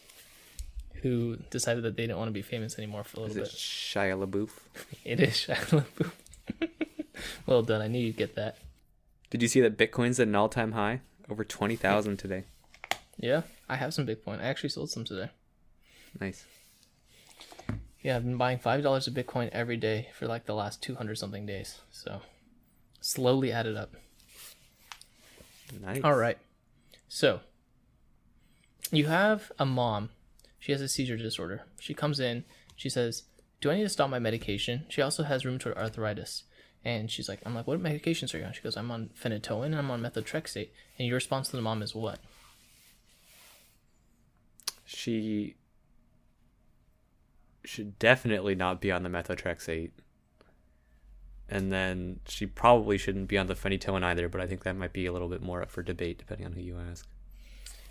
who 1.02 1.38
decided 1.50 1.84
that 1.84 1.98
they 1.98 2.04
didn't 2.04 2.20
want 2.20 2.28
to 2.28 2.34
be 2.34 2.44
famous 2.44 2.78
anymore 2.78 3.04
for 3.04 3.18
a 3.18 3.20
little 3.22 3.42
Is 3.42 3.50
it 3.50 3.52
bit. 3.52 3.60
Shia 3.60 4.24
LaBeouf? 4.24 4.52
It 5.04 5.20
is 5.20 5.34
Shia 5.34 5.84
LaBeouf. 5.84 6.70
well 7.48 7.64
done. 7.64 7.82
I 7.82 7.88
knew 7.88 8.06
you'd 8.06 8.18
get 8.18 8.36
that. 8.36 8.58
Did 9.32 9.42
you 9.42 9.48
see 9.48 9.62
that 9.62 9.78
Bitcoin's 9.78 10.20
at 10.20 10.28
an 10.28 10.36
all-time 10.36 10.74
high? 10.74 11.02
Over 11.28 11.44
20,000 11.44 12.18
today. 12.18 12.44
Yeah, 13.18 13.42
I 13.68 13.78
have 13.78 13.96
some 13.96 14.06
Bitcoin. 14.06 14.40
I 14.42 14.44
actually 14.44 14.70
sold 14.70 14.92
some 14.92 15.06
today. 15.06 15.30
Nice. 16.20 16.46
Yeah, 18.04 18.18
I've 18.18 18.26
been 18.26 18.38
buying 18.38 18.60
five 18.60 18.84
dollars 18.84 19.08
of 19.08 19.14
Bitcoin 19.14 19.50
every 19.54 19.78
day 19.78 20.10
for 20.14 20.28
like 20.28 20.46
the 20.46 20.54
last 20.54 20.84
two 20.84 20.96
hundred 20.96 21.18
something 21.18 21.46
days. 21.46 21.80
So 21.90 22.22
slowly 23.00 23.52
added 23.52 23.78
up. 23.78 23.94
Nice. 25.82 26.04
All 26.04 26.16
right. 26.16 26.38
So 27.08 27.40
you 28.92 29.08
have 29.08 29.52
a 29.58 29.66
mom. 29.66 30.10
She 30.60 30.74
has 30.74 30.82
a 30.82 30.90
seizure 30.90 31.18
disorder. 31.18 31.64
She 31.80 31.94
comes 31.94 32.20
in. 32.20 32.44
She 32.76 32.90
says, 32.90 33.24
"Do 33.62 33.72
I 33.72 33.76
need 33.76 33.84
to 33.84 33.90
stop 33.90 34.10
my 34.10 34.20
medication?" 34.20 34.86
She 34.90 35.02
also 35.02 35.24
has 35.24 35.44
rheumatoid 35.44 35.78
arthritis. 35.78 36.44
And 36.86 37.10
she's 37.10 37.30
like, 37.30 37.40
"I'm 37.46 37.56
like, 37.56 37.68
what 37.68 37.82
medications 37.82 38.34
are 38.34 38.38
you 38.38 38.44
on?" 38.44 38.52
She 38.52 38.62
goes, 38.62 38.76
"I'm 38.76 38.92
on 38.92 39.12
phenytoin 39.20 39.68
and 39.68 39.76
I'm 39.76 39.90
on 39.90 40.02
methotrexate." 40.02 40.70
And 41.00 41.08
your 41.08 41.16
response 41.16 41.48
to 41.50 41.56
the 41.56 41.62
mom 41.62 41.82
is 41.82 41.96
what? 41.96 42.20
She 44.86 45.56
should 47.64 47.98
definitely 48.00 48.56
not 48.56 48.82
be 48.82 48.92
on 48.92 49.04
the 49.04 49.10
methotrexate. 49.10 49.92
And 51.50 51.72
then 51.72 52.20
she 52.28 52.46
probably 52.46 52.98
shouldn't 52.98 53.28
be 53.28 53.38
on 53.38 53.48
the 53.48 53.56
phenytoin 53.56 54.04
either, 54.04 54.28
but 54.30 54.42
I 54.42 54.48
think 54.48 54.64
that 54.64 54.76
might 54.76 54.94
be 54.94 55.06
a 55.06 55.12
little 55.12 55.28
bit 55.28 55.42
more 55.42 55.62
up 55.62 55.70
for 55.70 55.84
debate 55.84 56.18
depending 56.18 56.46
on 56.46 56.54
who 56.54 56.62
you 56.62 56.78
ask. 56.78 57.08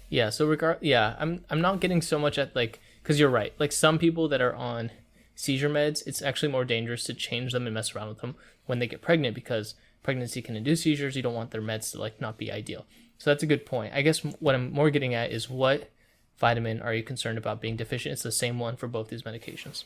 Yeah. 0.09 0.31
So 0.31 0.47
regard. 0.47 0.79
Yeah, 0.81 1.17
I'm. 1.19 1.45
I'm 1.49 1.63
not 1.63 1.81
getting 1.81 2.03
so 2.03 2.19
much 2.19 2.39
at 2.39 2.55
like 2.55 2.81
because 3.03 3.19
you're 3.19 3.31
right. 3.31 3.55
Like 3.59 3.73
some 3.73 3.99
people 3.99 4.29
that 4.29 4.43
are 4.43 4.55
on 4.55 4.91
seizure 5.35 5.71
meds, 5.71 6.07
it's 6.07 6.21
actually 6.21 6.53
more 6.53 6.67
dangerous 6.67 7.05
to 7.05 7.15
change 7.15 7.53
them 7.53 7.67
and 7.67 7.73
mess 7.73 7.95
around 7.95 8.09
with 8.09 8.21
them 8.21 8.35
when 8.67 8.79
they 8.79 8.87
get 8.87 9.01
pregnant 9.01 9.35
because 9.35 9.75
pregnancy 10.03 10.43
can 10.43 10.55
induce 10.55 10.83
seizures. 10.83 11.17
You 11.17 11.23
don't 11.23 11.35
want 11.35 11.51
their 11.51 11.63
meds 11.63 11.93
to 11.93 11.99
like 12.01 12.21
not 12.21 12.37
be 12.37 12.53
ideal. 12.53 12.85
So 13.17 13.31
that's 13.31 13.43
a 13.43 13.47
good 13.47 13.65
point. 13.65 13.95
I 13.95 14.03
guess 14.03 14.19
what 14.19 14.55
I'm 14.55 14.73
more 14.73 14.91
getting 14.91 15.15
at 15.15 15.31
is 15.31 15.49
what 15.49 15.91
vitamin 16.39 16.81
are 16.81 16.95
you 16.95 17.03
concerned 17.03 17.39
about 17.39 17.61
being 17.61 17.77
deficient? 17.77 18.13
It's 18.13 18.23
the 18.23 18.33
same 18.33 18.59
one 18.59 18.77
for 18.77 18.89
both 18.89 19.09
these 19.09 19.23
medications. 19.23 19.85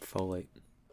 Folate. 0.00 0.46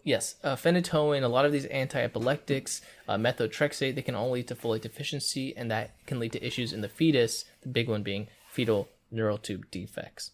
Yes, 0.03 0.35
uh, 0.41 0.55
phenytoin, 0.55 1.23
a 1.23 1.27
lot 1.27 1.45
of 1.45 1.51
these 1.51 1.65
anti-epileptics, 1.65 2.81
uh, 3.09 3.17
methotrexate, 3.17 3.93
they 3.93 4.01
can 4.01 4.15
all 4.15 4.31
lead 4.31 4.47
to 4.47 4.55
folate 4.55 4.81
deficiency, 4.81 5.55
and 5.57 5.69
that 5.69 5.95
can 6.05 6.17
lead 6.17 6.31
to 6.31 6.45
issues 6.45 6.71
in 6.71 6.79
the 6.79 6.87
fetus. 6.87 7.43
The 7.61 7.67
big 7.67 7.89
one 7.89 8.03
being 8.03 8.27
fetal 8.49 8.87
neural 9.11 9.37
tube 9.37 9.69
defects. 9.69 10.31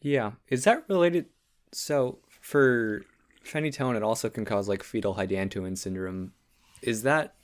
Yeah. 0.00 0.32
Is 0.48 0.64
that 0.64 0.84
related? 0.88 1.26
So 1.72 2.18
for 2.40 3.02
phenytoin, 3.44 3.96
it 3.96 4.02
also 4.02 4.28
can 4.28 4.44
cause 4.44 4.68
like 4.68 4.82
fetal 4.82 5.14
hydantoin 5.14 5.78
syndrome. 5.78 6.32
Is 6.82 7.04
that 7.04 7.34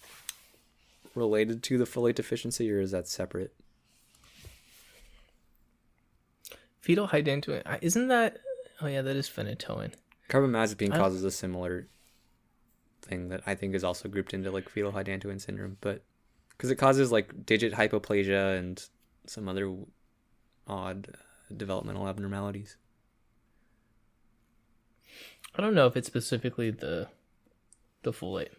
related 1.14 1.62
to 1.64 1.78
the 1.78 1.84
folate 1.84 2.16
deficiency 2.16 2.70
or 2.70 2.80
is 2.80 2.90
that 2.90 3.08
separate? 3.08 3.54
Fetal 6.80 7.08
hydantoin, 7.08 7.62
isn't 7.82 8.08
that? 8.08 8.38
Oh 8.80 8.86
yeah, 8.86 9.02
that 9.02 9.16
is 9.16 9.28
phenytoin. 9.28 9.92
Carbamazepine 10.28 10.94
causes 10.94 11.24
a 11.24 11.30
similar 11.30 11.88
thing 13.02 13.28
that 13.28 13.42
I 13.46 13.54
think 13.54 13.74
is 13.74 13.84
also 13.84 14.08
grouped 14.08 14.32
into 14.32 14.50
like 14.50 14.68
fetal 14.68 14.92
hydantoin 14.92 15.40
syndrome, 15.40 15.76
but 15.80 16.02
because 16.50 16.70
it 16.70 16.76
causes 16.76 17.10
like 17.10 17.44
digit 17.44 17.72
hypoplasia 17.72 18.58
and 18.58 18.82
some 19.26 19.48
other 19.48 19.74
odd 20.66 21.08
uh, 21.12 21.54
developmental 21.56 22.08
abnormalities. 22.08 22.76
I 25.54 25.62
don't 25.62 25.74
know 25.74 25.86
if 25.86 25.96
it's 25.96 26.06
specifically 26.06 26.70
the 26.70 27.08
the 28.02 28.12
folate. 28.12 28.50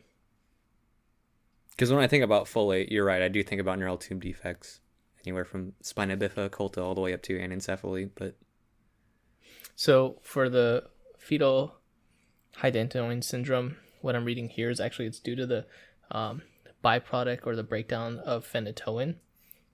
Because 1.71 1.91
when 1.91 2.03
I 2.03 2.07
think 2.07 2.23
about 2.23 2.45
folate, 2.45 2.91
you're 2.91 3.05
right. 3.05 3.21
I 3.21 3.27
do 3.27 3.41
think 3.41 3.61
about 3.61 3.79
neural 3.79 3.97
tube 3.97 4.21
defects, 4.21 4.81
anywhere 5.25 5.45
from 5.45 5.73
spina 5.81 6.17
bifida, 6.17 6.49
occulta, 6.49 6.79
all 6.79 6.95
the 6.95 7.01
way 7.01 7.13
up 7.13 7.21
to 7.23 7.37
anencephaly. 7.37 8.09
But 8.15 8.35
So 9.75 10.17
for 10.21 10.49
the 10.49 10.85
fetal 11.17 11.75
hydantoin 12.57 13.23
syndrome, 13.23 13.77
what 14.01 14.15
I'm 14.15 14.25
reading 14.25 14.49
here 14.49 14.69
is 14.69 14.79
actually 14.79 15.07
it's 15.07 15.19
due 15.19 15.35
to 15.35 15.45
the 15.45 15.65
um, 16.11 16.41
byproduct 16.83 17.45
or 17.45 17.55
the 17.55 17.63
breakdown 17.63 18.19
of 18.19 18.45
phenytoin 18.51 19.15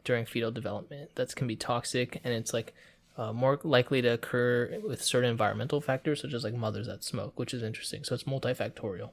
during 0.04 0.26
fetal 0.26 0.52
development. 0.52 1.16
That 1.16 1.36
can 1.36 1.48
be 1.48 1.56
toxic, 1.56 2.20
and 2.24 2.34
it's 2.34 2.54
like 2.54 2.74
uh, 3.18 3.34
more 3.34 3.60
likely 3.64 4.02
to 4.02 4.10
occur 4.10 4.80
with 4.84 5.04
certain 5.04 5.30
environmental 5.30 5.82
factors, 5.82 6.22
such 6.22 6.34
as 6.34 6.44
like 6.44 6.54
mothers 6.54 6.88
that 6.88 7.04
smoke, 7.04 7.38
which 7.40 7.54
is 7.54 7.64
interesting. 7.64 8.04
So 8.04 8.16
it's 8.16 8.24
multifactorial. 8.26 9.12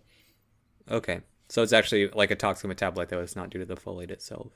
okay, 0.91 1.21
so 1.49 1.63
it's 1.63 1.73
actually 1.73 2.09
like 2.09 2.31
a 2.31 2.37
toxic 2.37 2.71
metabolite, 2.71 3.09
though. 3.09 3.21
It's 3.21 3.37
not 3.37 3.51
due 3.51 3.61
to 3.61 3.65
the 3.65 3.77
folate 3.77 4.11
itself. 4.11 4.53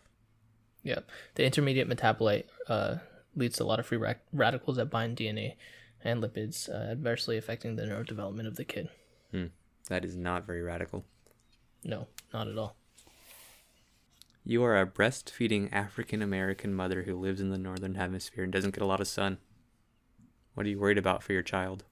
Yeah, 0.82 1.00
the 1.34 1.44
intermediate 1.44 1.88
metabolite 1.88 2.44
uh, 2.68 2.96
leads 3.34 3.56
to 3.56 3.64
a 3.64 3.66
lot 3.66 3.80
of 3.80 3.86
free 3.86 3.98
rac- 3.98 4.24
radicals 4.32 4.76
that 4.76 4.86
bind 4.86 5.16
DNA 5.16 5.56
and 6.04 6.22
lipids, 6.22 6.68
uh, 6.68 6.90
adversely 6.90 7.36
affecting 7.36 7.76
the 7.76 7.82
neurodevelopment 7.82 8.46
of 8.46 8.56
the 8.56 8.64
kid. 8.64 8.88
That 9.88 10.04
is 10.04 10.16
not 10.16 10.46
very 10.46 10.62
radical. 10.62 11.04
No, 11.82 12.06
not 12.32 12.48
at 12.48 12.58
all. 12.58 12.76
You 14.44 14.62
are 14.64 14.78
a 14.80 14.86
breastfeeding 14.86 15.72
African 15.72 16.22
American 16.22 16.74
mother 16.74 17.02
who 17.02 17.16
lives 17.16 17.40
in 17.40 17.50
the 17.50 17.58
northern 17.58 17.94
hemisphere 17.94 18.44
and 18.44 18.52
doesn't 18.52 18.74
get 18.74 18.82
a 18.82 18.86
lot 18.86 19.00
of 19.00 19.08
sun. 19.08 19.38
What 20.54 20.66
are 20.66 20.68
you 20.68 20.78
worried 20.78 20.98
about 20.98 21.22
for 21.22 21.32
your 21.32 21.42
child? 21.42 21.84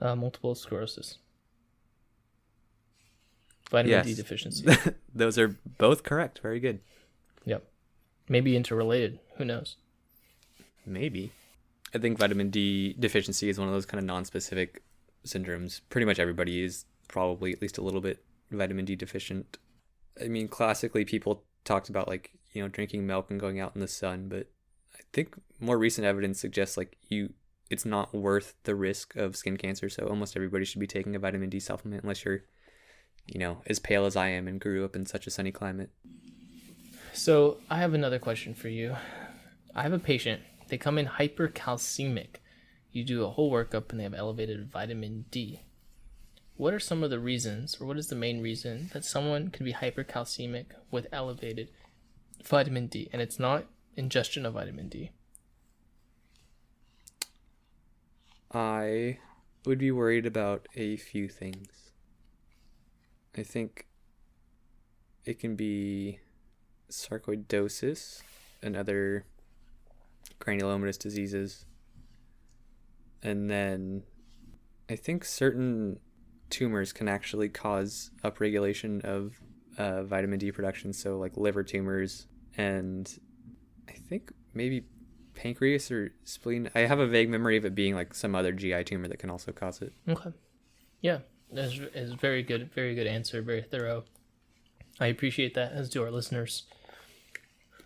Uh, 0.00 0.14
multiple 0.14 0.54
sclerosis. 0.54 1.18
Vitamin 3.70 4.04
D 4.04 4.14
deficiency. 4.14 4.66
Those 5.14 5.38
are 5.38 5.56
both 5.78 6.02
correct. 6.02 6.40
Very 6.40 6.60
good. 6.60 6.80
yep. 7.44 7.64
Maybe 8.28 8.56
interrelated. 8.56 9.20
Who 9.36 9.44
knows? 9.44 9.76
Maybe. 10.84 11.32
I 11.94 11.98
think 11.98 12.18
vitamin 12.18 12.50
D 12.50 12.94
deficiency 12.98 13.48
is 13.48 13.58
one 13.58 13.68
of 13.68 13.74
those 13.74 13.86
kind 13.86 13.98
of 13.98 14.04
non-specific 14.04 14.82
syndromes. 15.24 15.80
Pretty 15.88 16.04
much 16.04 16.18
everybody 16.18 16.62
is 16.62 16.84
probably 17.08 17.52
at 17.52 17.62
least 17.62 17.78
a 17.78 17.82
little 17.82 18.00
bit 18.00 18.24
vitamin 18.50 18.84
D 18.84 18.96
deficient. 18.96 19.58
I 20.22 20.28
mean, 20.28 20.48
classically 20.48 21.04
people 21.04 21.44
talked 21.64 21.88
about 21.88 22.08
like, 22.08 22.32
you 22.52 22.62
know, 22.62 22.68
drinking 22.68 23.06
milk 23.06 23.30
and 23.30 23.40
going 23.40 23.60
out 23.60 23.72
in 23.74 23.80
the 23.80 23.88
sun, 23.88 24.28
but 24.28 24.48
I 24.94 25.00
think 25.12 25.34
more 25.60 25.78
recent 25.78 26.06
evidence 26.06 26.40
suggests 26.40 26.76
like 26.76 26.96
you 27.08 27.32
it's 27.68 27.84
not 27.84 28.14
worth 28.14 28.54
the 28.62 28.74
risk 28.74 29.16
of 29.16 29.34
skin 29.36 29.56
cancer, 29.56 29.88
so 29.88 30.06
almost 30.06 30.36
everybody 30.36 30.64
should 30.64 30.80
be 30.80 30.86
taking 30.86 31.16
a 31.16 31.18
vitamin 31.18 31.50
D 31.50 31.58
supplement 31.58 32.02
unless 32.02 32.24
you're 32.24 32.42
you 33.26 33.40
know, 33.40 33.58
as 33.66 33.78
pale 33.78 34.06
as 34.06 34.16
I 34.16 34.28
am 34.28 34.48
and 34.48 34.60
grew 34.60 34.84
up 34.84 34.96
in 34.96 35.06
such 35.06 35.26
a 35.26 35.30
sunny 35.30 35.52
climate. 35.52 35.90
So 37.12 37.58
I 37.70 37.78
have 37.78 37.94
another 37.94 38.18
question 38.18 38.54
for 38.54 38.68
you. 38.68 38.96
I 39.74 39.82
have 39.82 39.92
a 39.92 39.98
patient. 39.98 40.42
They 40.68 40.78
come 40.78 40.98
in 40.98 41.06
hypercalcemic. 41.06 42.36
You 42.92 43.04
do 43.04 43.24
a 43.24 43.30
whole 43.30 43.50
workup 43.52 43.90
and 43.90 44.00
they 44.00 44.04
have 44.04 44.14
elevated 44.14 44.70
vitamin 44.70 45.26
D. 45.30 45.60
What 46.56 46.72
are 46.72 46.80
some 46.80 47.02
of 47.02 47.10
the 47.10 47.18
reasons, 47.18 47.76
or 47.78 47.86
what 47.86 47.98
is 47.98 48.08
the 48.08 48.16
main 48.16 48.40
reason 48.40 48.90
that 48.94 49.04
someone 49.04 49.50
can 49.50 49.66
be 49.66 49.74
hypercalcemic 49.74 50.66
with 50.90 51.06
elevated 51.12 51.68
vitamin 52.42 52.86
D? 52.86 53.10
And 53.12 53.20
it's 53.20 53.38
not 53.38 53.66
ingestion 53.96 54.46
of 54.46 54.54
vitamin 54.54 54.88
D. 54.88 55.10
I 58.52 59.18
would 59.66 59.78
be 59.78 59.90
worried 59.90 60.24
about 60.24 60.66
a 60.74 60.96
few 60.96 61.28
things. 61.28 61.85
I 63.36 63.42
think 63.42 63.86
it 65.24 65.38
can 65.38 65.56
be 65.56 66.20
sarcoidosis 66.90 68.22
and 68.62 68.76
other 68.76 69.26
granulomatous 70.40 70.98
diseases. 70.98 71.66
And 73.22 73.50
then 73.50 74.04
I 74.88 74.96
think 74.96 75.24
certain 75.24 75.98
tumors 76.48 76.92
can 76.92 77.08
actually 77.08 77.48
cause 77.48 78.10
upregulation 78.24 79.04
of 79.04 79.40
uh, 79.78 80.04
vitamin 80.04 80.38
D 80.38 80.52
production. 80.52 80.92
So, 80.92 81.18
like 81.18 81.36
liver 81.36 81.62
tumors, 81.62 82.26
and 82.56 83.18
I 83.88 83.92
think 83.92 84.32
maybe 84.54 84.84
pancreas 85.34 85.90
or 85.90 86.12
spleen. 86.24 86.70
I 86.74 86.80
have 86.80 86.98
a 86.98 87.06
vague 87.06 87.28
memory 87.28 87.56
of 87.56 87.64
it 87.64 87.74
being 87.74 87.94
like 87.94 88.14
some 88.14 88.34
other 88.34 88.52
GI 88.52 88.84
tumor 88.84 89.08
that 89.08 89.18
can 89.18 89.28
also 89.28 89.52
cause 89.52 89.82
it. 89.82 89.92
Okay. 90.08 90.30
Yeah, 91.02 91.18
that's 91.52 91.74
is 91.94 92.12
very 92.14 92.42
good. 92.42 92.70
Very 92.72 92.94
good 92.94 93.06
answer. 93.06 93.42
Very 93.42 93.62
thorough. 93.62 94.04
I 94.98 95.06
appreciate 95.06 95.54
that, 95.54 95.72
as 95.72 95.90
do 95.90 96.02
our 96.02 96.10
listeners. 96.10 96.64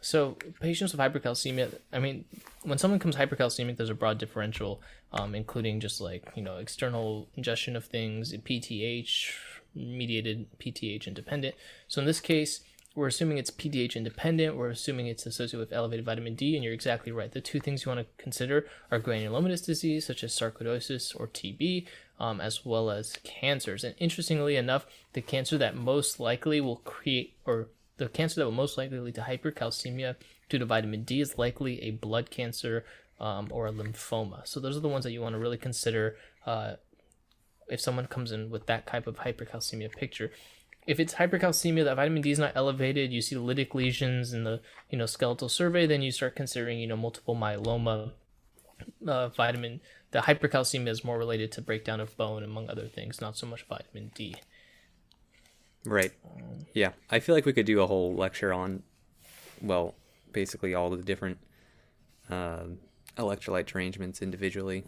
So, 0.01 0.39
patients 0.61 0.93
with 0.93 1.01
hypercalcemia, 1.01 1.75
I 1.93 1.99
mean, 1.99 2.25
when 2.63 2.79
someone 2.79 2.99
becomes 2.99 3.17
hypercalcemic, 3.17 3.77
there's 3.77 3.91
a 3.91 3.95
broad 3.95 4.17
differential, 4.17 4.81
um, 5.13 5.35
including 5.35 5.81
just 5.81 6.01
like, 6.01 6.31
you 6.35 6.43
know, 6.43 6.57
external 6.57 7.29
ingestion 7.37 7.77
of 7.77 7.85
things, 7.85 8.33
PTH, 8.33 9.33
mediated 9.75 10.47
PTH 10.59 11.07
independent. 11.07 11.55
So, 11.87 12.01
in 12.01 12.07
this 12.07 12.21
case, 12.21 12.61
we're 12.97 13.07
assuming 13.07 13.39
it's 13.39 13.51
PTH 13.51 13.95
independent. 13.95 14.57
We're 14.57 14.71
assuming 14.71 15.07
it's 15.07 15.25
associated 15.25 15.61
with 15.61 15.73
elevated 15.73 16.05
vitamin 16.05 16.35
D, 16.35 16.57
and 16.57 16.65
you're 16.65 16.73
exactly 16.73 17.13
right. 17.13 17.31
The 17.31 17.41
two 17.41 17.61
things 17.61 17.85
you 17.85 17.91
want 17.91 18.01
to 18.01 18.23
consider 18.23 18.67
are 18.91 18.99
granulomatous 18.99 19.65
disease, 19.65 20.07
such 20.07 20.25
as 20.25 20.33
sarcoidosis 20.33 21.19
or 21.19 21.29
TB, 21.29 21.87
um, 22.19 22.41
as 22.41 22.65
well 22.65 22.91
as 22.91 23.17
cancers. 23.23 23.85
And 23.85 23.95
interestingly 23.99 24.57
enough, 24.57 24.87
the 25.13 25.21
cancer 25.21 25.57
that 25.59 25.77
most 25.77 26.19
likely 26.19 26.61
will 26.61 26.79
create, 26.79 27.37
or 27.45 27.69
the 27.99 28.09
cancer 28.09 28.41
that 28.41 28.47
will 28.47 28.53
most 28.53 28.77
likely 28.77 28.99
lead 28.99 29.15
to 29.15 29.23
hypercalcemia 29.23 30.17
due 30.49 30.59
to 30.59 30.67
vitamin 30.67 31.05
D 31.05 31.21
is 31.21 31.39
likely 31.39 31.81
a 31.83 31.93
blood 31.93 32.31
cancer 32.31 32.85
um, 33.21 33.49
or 33.53 33.69
a 33.69 33.73
lymphoma. 33.73 34.47
So 34.49 34.59
those 34.59 34.77
are 34.77 34.81
the 34.81 34.89
ones 34.89 35.05
that 35.05 35.13
you 35.13 35.21
want 35.21 35.35
to 35.35 35.39
really 35.39 35.59
consider 35.59 36.17
uh, 36.45 36.75
if 37.69 37.81
someone 37.81 38.09
comes 38.09 38.33
in 38.33 38.51
with 38.51 38.67
that 38.67 38.89
type 38.89 39.07
of 39.07 39.19
hypercalcemia 39.19 39.93
picture 39.93 40.33
if 40.87 40.99
it's 40.99 41.15
hypercalcemia 41.15 41.85
that 41.85 41.97
vitamin 41.97 42.23
D 42.23 42.31
is 42.31 42.39
not 42.39 42.53
elevated, 42.55 43.13
you 43.13 43.21
see 43.21 43.37
lytic 43.37 43.75
lesions 43.75 44.33
in 44.33 44.45
the 44.45 44.61
you 44.89 44.99
know 44.99 45.07
skeletal 45.07 45.49
survey, 45.49 45.87
then 45.87 46.03
you 46.03 46.11
start 46.11 46.37
considering 46.37 46.79
you 46.79 46.87
know 46.87 46.97
multiple 46.97 47.37
myeloma. 47.37 48.13
Uh, 49.07 49.29
vitamin 49.29 49.79
the 50.11 50.21
hypercalcemia 50.21 50.89
is 50.89 51.05
more 51.05 51.19
related 51.19 51.53
to 51.53 51.63
breakdown 51.63 52.01
of 52.01 52.17
bone 52.17 52.43
among 52.43 52.69
other 52.69 52.87
things, 52.87 53.21
not 53.21 53.37
so 53.37 53.47
much 53.47 53.65
vitamin 53.69 54.11
D. 54.15 54.35
Right. 55.85 56.13
Yeah, 56.75 56.93
I 57.11 57.21
feel 57.21 57.35
like 57.35 57.47
we 57.47 57.53
could 57.53 57.67
do 57.67 57.81
a 57.81 57.87
whole 57.87 58.15
lecture 58.15 58.53
on, 58.53 58.83
well, 59.63 59.95
basically 60.33 60.75
all 60.75 60.91
the 60.91 61.03
different 61.03 61.39
uh, 62.29 62.65
electrolyte 63.17 63.67
derangements 63.67 64.21
individually. 64.21 64.85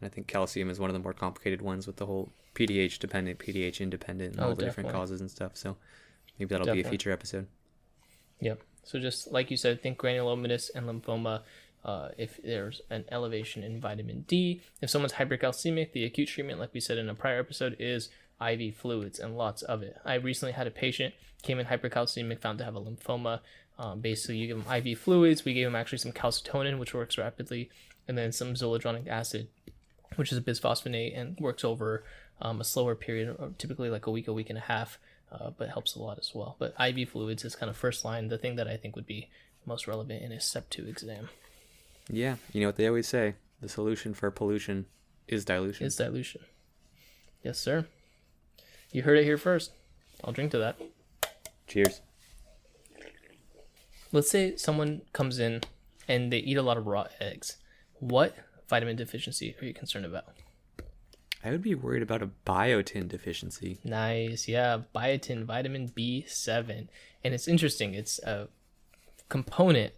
And 0.00 0.10
I 0.10 0.14
think 0.14 0.26
calcium 0.26 0.70
is 0.70 0.78
one 0.78 0.90
of 0.90 0.94
the 0.94 1.00
more 1.00 1.12
complicated 1.12 1.62
ones 1.62 1.86
with 1.86 1.96
the 1.96 2.06
whole 2.06 2.30
PTH 2.54 2.98
dependent, 2.98 3.38
PTH 3.38 3.80
independent, 3.80 4.34
and 4.34 4.40
Oh, 4.40 4.48
all 4.48 4.54
the 4.54 4.64
different 4.64 4.90
causes 4.90 5.20
and 5.20 5.30
stuff. 5.30 5.56
So 5.56 5.76
maybe 6.38 6.54
that'll 6.54 6.72
be 6.72 6.80
a 6.80 6.88
future 6.88 7.12
episode. 7.12 7.46
Yep. 8.40 8.62
So 8.84 8.98
just 8.98 9.32
like 9.32 9.50
you 9.50 9.56
said, 9.56 9.82
think 9.82 9.98
granulomatous 9.98 10.70
and 10.74 10.86
lymphoma. 10.86 11.42
Uh, 11.84 12.08
if 12.18 12.40
there's 12.42 12.82
an 12.90 13.04
elevation 13.10 13.62
in 13.62 13.80
vitamin 13.80 14.24
D, 14.26 14.60
if 14.82 14.90
someone's 14.90 15.12
hypercalcemic, 15.14 15.92
the 15.92 16.04
acute 16.04 16.28
treatment, 16.28 16.58
like 16.58 16.74
we 16.74 16.80
said 16.80 16.98
in 16.98 17.08
a 17.08 17.14
prior 17.14 17.38
episode, 17.38 17.76
is 17.78 18.08
IV 18.44 18.74
fluids 18.74 19.18
and 19.18 19.38
lots 19.38 19.62
of 19.62 19.82
it. 19.82 19.96
I 20.04 20.14
recently 20.14 20.52
had 20.52 20.66
a 20.66 20.72
patient 20.72 21.14
came 21.42 21.58
in 21.58 21.66
hypercalcemic, 21.66 22.40
found 22.40 22.58
to 22.58 22.64
have 22.64 22.74
a 22.74 22.80
lymphoma. 22.80 23.40
Um, 23.78 24.00
basically, 24.00 24.38
you 24.38 24.48
give 24.48 24.64
them 24.64 24.74
IV 24.74 24.98
fluids. 24.98 25.44
We 25.44 25.54
gave 25.54 25.66
him 25.66 25.76
actually 25.76 25.98
some 25.98 26.12
calcitonin, 26.12 26.78
which 26.78 26.94
works 26.94 27.16
rapidly, 27.16 27.70
and 28.08 28.18
then 28.18 28.32
some 28.32 28.54
zoledronic 28.54 29.06
acid, 29.06 29.48
which 30.18 30.32
is 30.32 30.38
a 30.38 30.40
bisphosphonate 30.40 31.16
and 31.18 31.38
works 31.38 31.64
over 31.64 32.02
um, 32.40 32.60
a 32.60 32.64
slower 32.64 32.96
period, 32.96 33.36
or 33.38 33.50
typically 33.56 33.88
like 33.88 34.06
a 34.06 34.10
week, 34.10 34.26
a 34.26 34.32
week 34.32 34.50
and 34.50 34.58
a 34.58 34.62
half, 34.62 34.98
uh, 35.30 35.50
but 35.56 35.68
helps 35.68 35.94
a 35.94 36.02
lot 36.02 36.18
as 36.18 36.32
well. 36.34 36.56
But 36.58 36.74
IV 36.80 37.10
fluids 37.10 37.44
is 37.44 37.54
kind 37.54 37.70
of 37.70 37.76
first 37.76 38.04
line, 38.04 38.26
the 38.28 38.38
thing 38.38 38.56
that 38.56 38.66
I 38.66 38.76
think 38.76 38.96
would 38.96 39.06
be 39.06 39.28
most 39.64 39.86
relevant 39.86 40.22
in 40.22 40.32
a 40.32 40.40
Step 40.40 40.68
2 40.70 40.86
exam 40.86 41.28
Yeah, 42.10 42.36
you 42.52 42.60
know 42.60 42.68
what 42.68 42.76
they 42.76 42.88
always 42.88 43.06
say: 43.06 43.34
the 43.60 43.68
solution 43.68 44.12
for 44.12 44.30
pollution 44.30 44.86
is 45.28 45.44
dilution. 45.44 45.86
is 45.86 45.94
dilution. 45.96 46.40
Yes, 47.44 47.58
sir. 47.58 47.86
You 48.92 49.02
heard 49.02 49.18
it 49.18 49.24
here 49.24 49.38
first. 49.38 49.70
I'll 50.24 50.32
drink 50.32 50.50
to 50.52 50.58
that. 50.58 50.76
Cheers. 51.68 52.00
Let's 54.10 54.30
say 54.30 54.56
someone 54.56 55.02
comes 55.12 55.38
in 55.38 55.60
and 56.08 56.32
they 56.32 56.38
eat 56.38 56.56
a 56.56 56.62
lot 56.62 56.78
of 56.78 56.86
raw 56.86 57.06
eggs. 57.20 57.58
What 58.00 58.34
vitamin 58.68 58.96
deficiency 58.96 59.54
are 59.60 59.64
you 59.64 59.74
concerned 59.74 60.04
about? 60.04 60.24
I 61.44 61.50
would 61.50 61.62
be 61.62 61.74
worried 61.74 62.02
about 62.02 62.22
a 62.22 62.30
biotin 62.46 63.08
deficiency. 63.08 63.78
Nice. 63.84 64.48
Yeah, 64.48 64.80
biotin, 64.94 65.44
vitamin 65.44 65.88
B7. 65.88 66.88
And 67.24 67.34
it's 67.34 67.46
interesting. 67.46 67.94
It's 67.94 68.18
a 68.20 68.48
component 69.28 69.92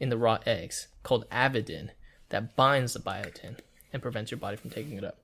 in 0.00 0.08
the 0.08 0.18
raw 0.18 0.38
eggs 0.46 0.88
called 1.02 1.28
avidin 1.30 1.90
that 2.30 2.56
binds 2.56 2.94
the 2.94 2.98
biotin 3.00 3.58
and 3.92 4.02
prevents 4.02 4.30
your 4.30 4.38
body 4.38 4.56
from 4.56 4.70
taking 4.70 4.96
it 4.96 5.04
up. 5.04 5.18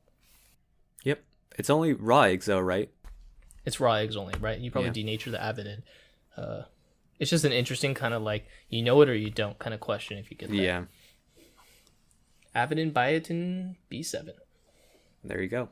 Yep. 1.04 1.22
It's 1.58 1.70
only 1.70 1.92
raw 1.92 2.22
eggs, 2.22 2.46
though, 2.46 2.60
right? 2.60 2.90
It's 3.64 3.80
raw 3.80 3.94
eggs 3.94 4.16
only, 4.16 4.34
right? 4.38 4.58
You 4.60 4.70
probably 4.70 4.90
Yeah. 5.02 5.16
denature 5.16 5.32
the 5.32 5.38
avidin. 5.38 5.82
Uh, 6.36 6.62
it's 7.18 7.30
just 7.30 7.44
an 7.44 7.52
interesting 7.52 7.94
kind 7.94 8.12
of 8.14 8.22
like 8.22 8.46
you 8.68 8.82
know 8.82 9.00
it 9.00 9.08
or 9.08 9.14
you 9.14 9.30
don't 9.30 9.58
kind 9.58 9.72
of 9.74 9.80
question 9.80 10.18
if 10.18 10.30
you 10.30 10.36
get 10.36 10.50
that. 10.50 10.56
Yeah. 10.56 10.84
Avidin, 12.56 12.90
biotin, 12.92 13.76
B7. 13.92 14.30
There 15.22 15.42
you 15.42 15.48
go. 15.48 15.68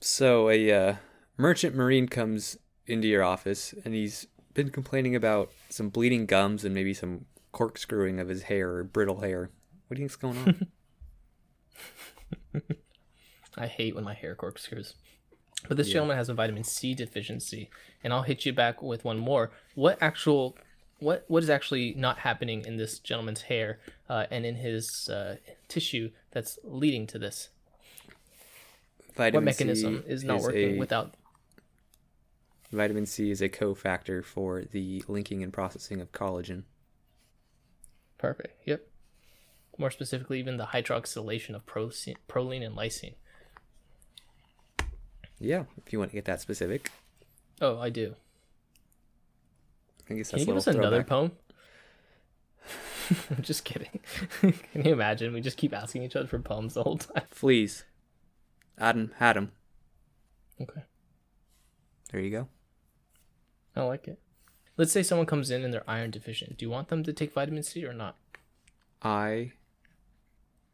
So 0.00 0.48
a 0.48 0.72
uh, 0.72 0.94
merchant 1.36 1.76
marine 1.76 2.08
comes 2.08 2.56
into 2.86 3.06
your 3.06 3.22
office, 3.22 3.74
and 3.84 3.92
he's 3.94 4.26
been 4.54 4.70
complaining 4.70 5.14
about 5.14 5.52
some 5.68 5.90
bleeding 5.90 6.24
gums 6.24 6.64
and 6.64 6.74
maybe 6.74 6.94
some 6.94 7.26
corkscrewing 7.52 8.18
of 8.18 8.28
his 8.28 8.44
hair 8.44 8.70
or 8.76 8.84
brittle 8.84 9.20
hair. 9.20 9.50
What 9.88 9.96
do 9.96 10.02
you 10.02 10.08
think's 10.08 10.16
going 10.16 10.38
on? 12.54 12.62
I 13.56 13.66
hate 13.66 13.94
when 13.94 14.04
my 14.04 14.14
hair 14.14 14.34
corkscrews. 14.34 14.94
But 15.66 15.76
this 15.76 15.88
Yeah. 15.88 15.94
gentleman 15.94 16.16
has 16.16 16.28
a 16.28 16.34
vitamin 16.34 16.64
C 16.64 16.94
deficiency, 16.94 17.68
and 18.04 18.12
I'll 18.12 18.22
hit 18.22 18.46
you 18.46 18.52
back 18.52 18.80
with 18.82 19.04
one 19.04 19.18
more. 19.18 19.50
What 19.74 19.98
actual, 20.00 20.56
what 20.98 21.24
what 21.28 21.42
is 21.42 21.50
actually 21.50 21.94
not 21.94 22.18
happening 22.18 22.64
in 22.64 22.76
this 22.76 22.98
gentleman's 22.98 23.42
hair 23.42 23.78
uh, 24.08 24.26
and 24.30 24.44
in 24.44 24.56
his 24.56 25.08
uh, 25.08 25.36
tissue 25.68 26.10
that's 26.30 26.58
leading 26.64 27.06
to 27.08 27.18
this? 27.18 27.50
Vitamin 29.14 29.34
what 29.34 29.44
mechanism 29.44 30.02
C 30.02 30.10
is 30.10 30.24
not 30.24 30.40
working 30.40 30.76
a- 30.76 30.78
without? 30.78 31.14
Vitamin 32.70 33.06
C 33.06 33.30
is 33.30 33.40
a 33.40 33.48
cofactor 33.48 34.24
for 34.24 34.62
the 34.62 35.02
linking 35.08 35.42
and 35.42 35.52
processing 35.52 36.00
of 36.00 36.12
collagen. 36.12 36.64
Perfect. 38.18 38.60
Yep. 38.66 38.86
More 39.78 39.90
specifically, 39.90 40.38
even 40.40 40.56
the 40.56 40.66
hydroxylation 40.66 41.54
of 41.54 41.64
proce- 41.64 42.16
proline 42.28 42.66
and 42.66 42.76
lysine. 42.76 43.14
Yeah, 45.38 45.64
if 45.84 45.92
you 45.92 46.00
want 46.00 46.10
to 46.10 46.16
get 46.16 46.24
that 46.24 46.40
specific. 46.40 46.90
Oh, 47.60 47.78
I 47.78 47.90
do. 47.90 48.16
I 50.10 50.14
guess 50.14 50.30
Can 50.30 50.38
you 50.40 50.46
give 50.46 50.56
us 50.56 50.66
little 50.66 50.82
another 50.82 51.04
poem? 51.04 51.32
I'm 53.30 53.42
just 53.42 53.64
kidding. 53.64 54.00
Can 54.40 54.84
you 54.84 54.92
imagine? 54.92 55.32
We 55.32 55.40
just 55.40 55.56
keep 55.56 55.74
asking 55.74 56.02
each 56.02 56.16
other 56.16 56.26
for 56.28 56.38
poems 56.38 56.74
the 56.74 56.82
whole 56.82 56.98
time. 56.98 57.24
Fleas. 57.30 57.84
Adam 58.78 59.12
had 59.16 59.36
'em. 59.36 59.52
Okay. 60.60 60.82
There 62.10 62.20
you 62.20 62.30
go. 62.30 62.48
I 63.76 63.82
like 63.82 64.08
it. 64.08 64.18
Let's 64.76 64.92
say 64.92 65.02
someone 65.02 65.26
comes 65.26 65.50
in 65.50 65.64
and 65.64 65.72
they're 65.72 65.88
iron 65.88 66.10
deficient. 66.10 66.58
Do 66.58 66.64
you 66.64 66.70
want 66.70 66.88
them 66.88 67.02
to 67.04 67.12
take 67.12 67.32
vitamin 67.32 67.62
C 67.62 67.84
or 67.84 67.92
not? 67.92 68.16
I 69.02 69.52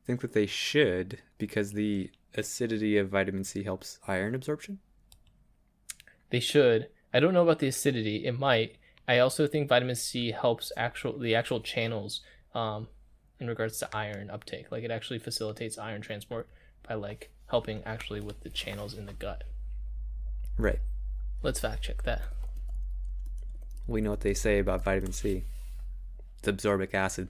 think 0.07 0.20
that 0.20 0.33
they 0.33 0.47
should 0.47 1.23
because 1.38 1.73
the 1.73 2.11
acidity 2.35 2.99
of 2.99 3.09
vitamin 3.09 3.44
C 3.44 3.62
helps 3.62 3.99
iron 4.07 4.35
absorption. 4.35 4.79
They 6.31 6.40
should. 6.40 6.88
I 7.12 7.20
don't 7.20 7.35
know 7.35 7.42
about 7.42 7.61
the 7.61 7.68
acidity. 7.68 8.25
It 8.27 8.38
might. 8.38 8.77
I 9.07 9.19
also 9.19 9.47
think 9.47 9.69
vitamin 9.69 9.97
C 9.97 10.33
helps 10.33 10.73
actual 10.77 11.19
the 11.19 11.35
actual 11.35 11.61
channels 11.61 12.21
um, 12.55 12.88
in 13.38 13.49
regards 13.49 13.79
to 13.79 13.97
iron 13.97 14.31
uptake. 14.31 14.73
Like 14.73 14.85
it 14.85 14.90
actually 14.90 15.19
facilitates 15.19 15.79
iron 15.79 16.01
transport 16.01 16.49
by 16.88 16.95
like 16.95 17.31
helping 17.47 17.83
actually 17.85 18.21
with 18.21 18.40
the 18.40 18.51
channels 18.51 18.95
in 18.95 19.07
the 19.07 19.12
gut. 19.12 19.45
Right. 20.57 20.81
Let's 21.43 21.61
fact 21.61 21.83
check 21.83 22.03
that. 22.05 22.23
We 23.87 24.01
know 24.01 24.11
what 24.11 24.21
they 24.21 24.35
say 24.35 24.59
about 24.59 24.85
vitamin 24.85 25.12
C. 25.12 25.45
It's 26.38 26.49
absorbic 26.49 26.95
acid. 26.95 27.29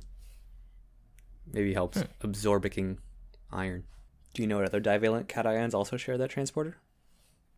Maybe 1.53 1.75
helps 1.75 2.03
absorbing 2.21 2.99
iron. 3.53 3.85
Do 4.35 4.43
you 4.43 4.49
know 4.49 4.57
what 4.57 4.67
other 4.67 4.81
divalent 4.81 5.29
cations 5.29 5.75
also 5.75 5.97
share 5.97 6.19
that 6.19 6.31
transporter? 6.31 6.77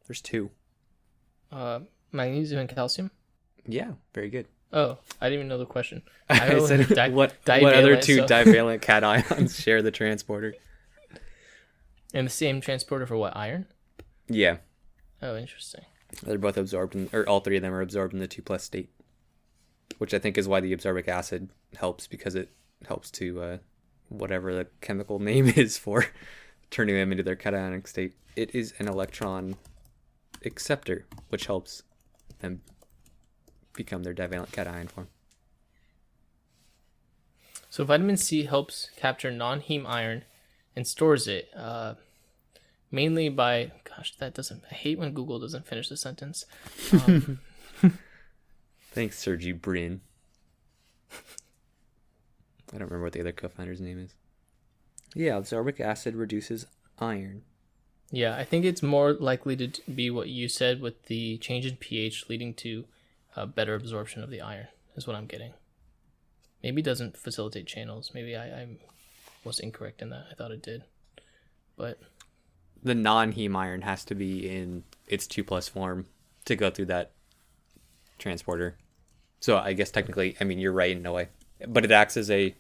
There's 0.07 0.20
two. 0.20 0.50
Uh, 1.52 1.81
magnesium 2.12 2.61
and 2.61 2.68
calcium. 2.68 3.11
Yeah, 3.68 3.92
very 4.14 4.31
good. 4.31 4.46
Oh, 4.72 4.98
I 5.20 5.26
didn't 5.26 5.38
even 5.40 5.48
know 5.48 5.59
the 5.59 5.66
question. 5.66 6.02
I, 6.29 6.48
know 6.50 6.66
said 6.66 6.88
di- 6.88 7.11
what 7.11 7.35
what 7.46 7.74
other 7.74 7.96
two 8.00 8.16
so- 8.18 8.26
divalent 8.26 8.83
cations 8.83 9.61
share 9.62 9.83
the 9.83 9.90
transporter? 9.90 10.55
And 12.14 12.26
the 12.26 12.31
same 12.31 12.61
transporter 12.61 13.07
for 13.07 13.16
what 13.16 13.37
iron? 13.37 13.66
Yeah, 14.29 14.59
Oh, 15.22 15.37
interesting. 15.37 15.85
they're 16.22 16.38
both 16.38 16.57
absorbed, 16.57 16.94
in, 16.94 17.09
or 17.12 17.29
all 17.29 17.40
three 17.40 17.57
of 17.57 17.62
them 17.62 17.72
are 17.74 17.81
absorbed 17.81 18.12
in 18.12 18.18
the 18.20 18.26
two 18.26 18.42
plus 18.42 18.64
state, 18.64 18.90
which 19.98 20.12
I 20.14 20.18
think 20.18 20.37
is 20.38 20.48
why 20.48 20.61
the 20.61 20.74
absorbic 20.76 21.09
acid 21.09 21.50
helps 21.76 22.07
because 22.07 22.35
it 22.35 22.50
helps 22.87 23.11
to 23.12 23.40
uh, 23.42 23.59
whatever 24.09 24.55
the 24.55 24.66
chemical 24.81 25.18
name 25.31 25.46
is 25.46 25.79
for 25.79 26.07
turning 26.70 26.96
them 26.96 27.12
into 27.12 27.22
their 27.22 27.37
cationic 27.37 27.87
state. 27.87 28.14
It 28.35 28.55
is 28.55 28.74
an 28.79 28.88
electron 28.88 29.57
acceptor, 30.44 31.07
which 31.29 31.46
helps 31.46 31.83
them 32.40 32.62
become 33.76 34.02
their 34.02 34.14
divalent 34.14 34.52
cation 34.52 34.88
form. 34.88 35.08
So 37.70 37.84
vitamin 37.84 38.16
C 38.16 38.44
helps 38.44 38.90
capture 38.96 39.30
non-heme 39.30 39.86
iron 39.86 40.24
and 40.74 40.86
stores 40.86 41.28
it 41.28 41.50
uh, 41.56 41.94
mainly 42.90 43.28
by 43.28 43.72
gosh 43.84 44.14
that 44.16 44.34
doesn't 44.34 44.62
I 44.70 44.74
hate 44.74 44.98
when 44.98 45.12
Google 45.12 45.38
doesn't 45.38 45.66
finish 45.66 45.88
the 45.88 45.96
sentence. 45.96 46.46
Um, 46.92 47.40
Thanks, 48.92 49.18
Sergey 49.18 49.52
Brin. 49.52 50.00
I 51.12 52.78
don't 52.78 52.88
remember 52.88 53.02
what 53.04 53.12
the 53.12 53.20
other 53.20 53.32
co-founder's 53.32 53.80
name 53.80 53.98
is. 53.98 54.14
Yeah, 55.14 55.32
absorbic 55.32 55.80
acid 55.80 56.14
reduces 56.14 56.66
iron. 56.98 57.42
yeah, 58.10 58.36
I 58.36 58.44
think 58.44 58.64
it's 58.64 58.82
more 58.82 59.12
likely 59.12 59.54
to 59.56 59.70
be 59.90 60.08
what 60.10 60.28
you 60.28 60.48
said 60.48 60.80
with 60.80 61.06
the 61.06 61.36
change 61.38 61.66
in 61.66 61.76
pH 61.76 62.28
leading 62.28 62.54
to 62.54 62.84
uh, 63.37 63.46
better 63.46 63.75
absorption 63.75 64.22
of 64.22 64.31
the 64.31 64.40
iron 64.40 64.68
is 64.96 65.07
what 65.07 65.14
I'm 65.16 65.27
getting. 65.27 65.53
Maybe 66.62 66.81
it 66.81 66.85
doesn't 66.85 67.16
facilitate 67.16 67.66
channels. 67.66 68.11
Maybe 68.14 68.35
I, 68.35 68.46
I 68.46 68.66
was 69.44 69.61
incorrect 69.61 70.03
in 70.03 70.11
that. 70.11 70.25
I 70.31 70.35
thought 70.35 70.51
it 70.51 70.62
did, 70.62 70.83
but 71.77 72.01
The 72.83 72.94
non-heme 72.94 73.55
iron 73.57 73.83
has 73.83 74.05
to 74.07 74.14
be 74.14 74.49
in 74.49 74.85
its 75.07 75.27
two 75.27 75.44
plus 75.44 75.68
form 75.68 76.07
to 76.46 76.57
go 76.57 76.70
through 76.70 76.87
that 76.87 77.12
transporter. 78.18 78.77
So 79.40 79.59
I 79.59 79.75
guess 79.75 79.90
technically, 79.90 80.37
I 80.40 80.44
mean, 80.44 80.59
you're 80.59 80.72
right 80.72 80.96
in 80.96 81.05
a 81.07 81.12
way, 81.12 81.29
but 81.68 81.85
it 81.85 81.90
acts 81.90 82.16
as 82.16 82.31
a 82.31 82.55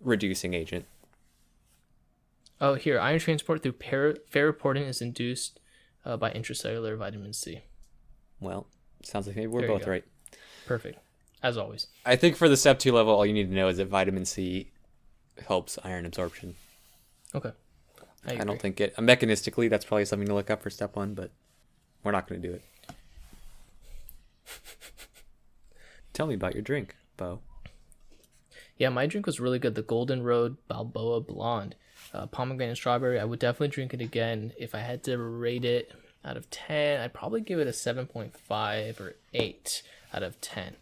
reducing 0.00 0.52
agent. 0.54 0.84
oh 2.60 2.74
here 2.74 2.98
iron 3.00 3.18
transport 3.20 3.62
through 3.62 3.72
para- 3.72 4.18
ferroportin 4.30 4.86
is 4.86 5.00
induced 5.00 5.60
uh, 6.04 6.16
by 6.16 6.30
intracellular 6.30 6.96
vitamin 6.98 7.32
C. 7.32 7.62
Well, 8.40 8.66
sounds 9.04 9.26
like 9.26 9.36
maybe 9.36 9.46
we're 9.46 9.66
both 9.66 9.84
go. 9.84 9.90
right. 9.90 10.04
Perfect, 10.66 10.98
as 11.42 11.56
always. 11.56 11.88
I 12.04 12.16
think 12.16 12.36
for 12.36 12.48
the 12.48 12.56
step 12.56 12.78
two 12.78 12.92
level, 12.92 13.14
all 13.14 13.26
you 13.26 13.32
need 13.32 13.48
to 13.48 13.54
know 13.54 13.68
is 13.68 13.76
that 13.76 13.88
vitamin 13.88 14.24
C 14.24 14.70
helps 15.46 15.78
iron 15.84 16.06
absorption. 16.06 16.54
Okay. 17.34 17.52
I, 18.26 18.34
I, 18.34 18.44
don't 18.44 18.60
think 18.60 18.80
it 18.80 18.96
mechanistically 18.96 19.68
that's 19.68 19.84
probably 19.84 20.06
something 20.06 20.28
to 20.28 20.34
look 20.34 20.50
up 20.50 20.62
for 20.62 20.70
step 20.70 20.96
one, 20.96 21.12
but 21.14 21.30
we're 22.02 22.12
not 22.12 22.26
going 22.26 22.40
to 22.40 22.48
do 22.48 22.54
it. 22.54 22.62
Tell 26.14 26.26
me 26.26 26.34
about 26.34 26.54
your 26.54 26.62
drink, 26.62 26.94
Bo. 27.16 27.40
Yeah, 28.78 28.88
my 28.88 29.06
drink 29.06 29.26
was 29.26 29.40
really 29.40 29.58
good. 29.58 29.74
The 29.74 29.82
Golden 29.82 30.22
Road 30.22 30.56
Balboa 30.68 31.20
Blonde, 31.20 31.74
uh, 32.12 32.26
pomegranate 32.26 32.70
and 32.70 32.76
strawberry. 32.76 33.20
I 33.20 33.24
would 33.24 33.38
definitely 33.38 33.68
drink 33.68 33.92
it 33.94 34.00
again. 34.00 34.52
If 34.58 34.74
I 34.74 34.78
had 34.78 35.02
to 35.04 35.18
rate 35.18 35.64
it 35.64 35.92
out 36.24 36.36
of 36.36 36.50
10, 36.50 37.00
I'd 37.00 37.12
probably 37.12 37.40
give 37.40 37.58
it 37.58 37.66
a 37.66 37.70
7.5 37.70 39.00
or 39.00 39.16
8 39.32 39.82
out 40.12 40.22
of 40.22 40.40
10. 40.40 40.76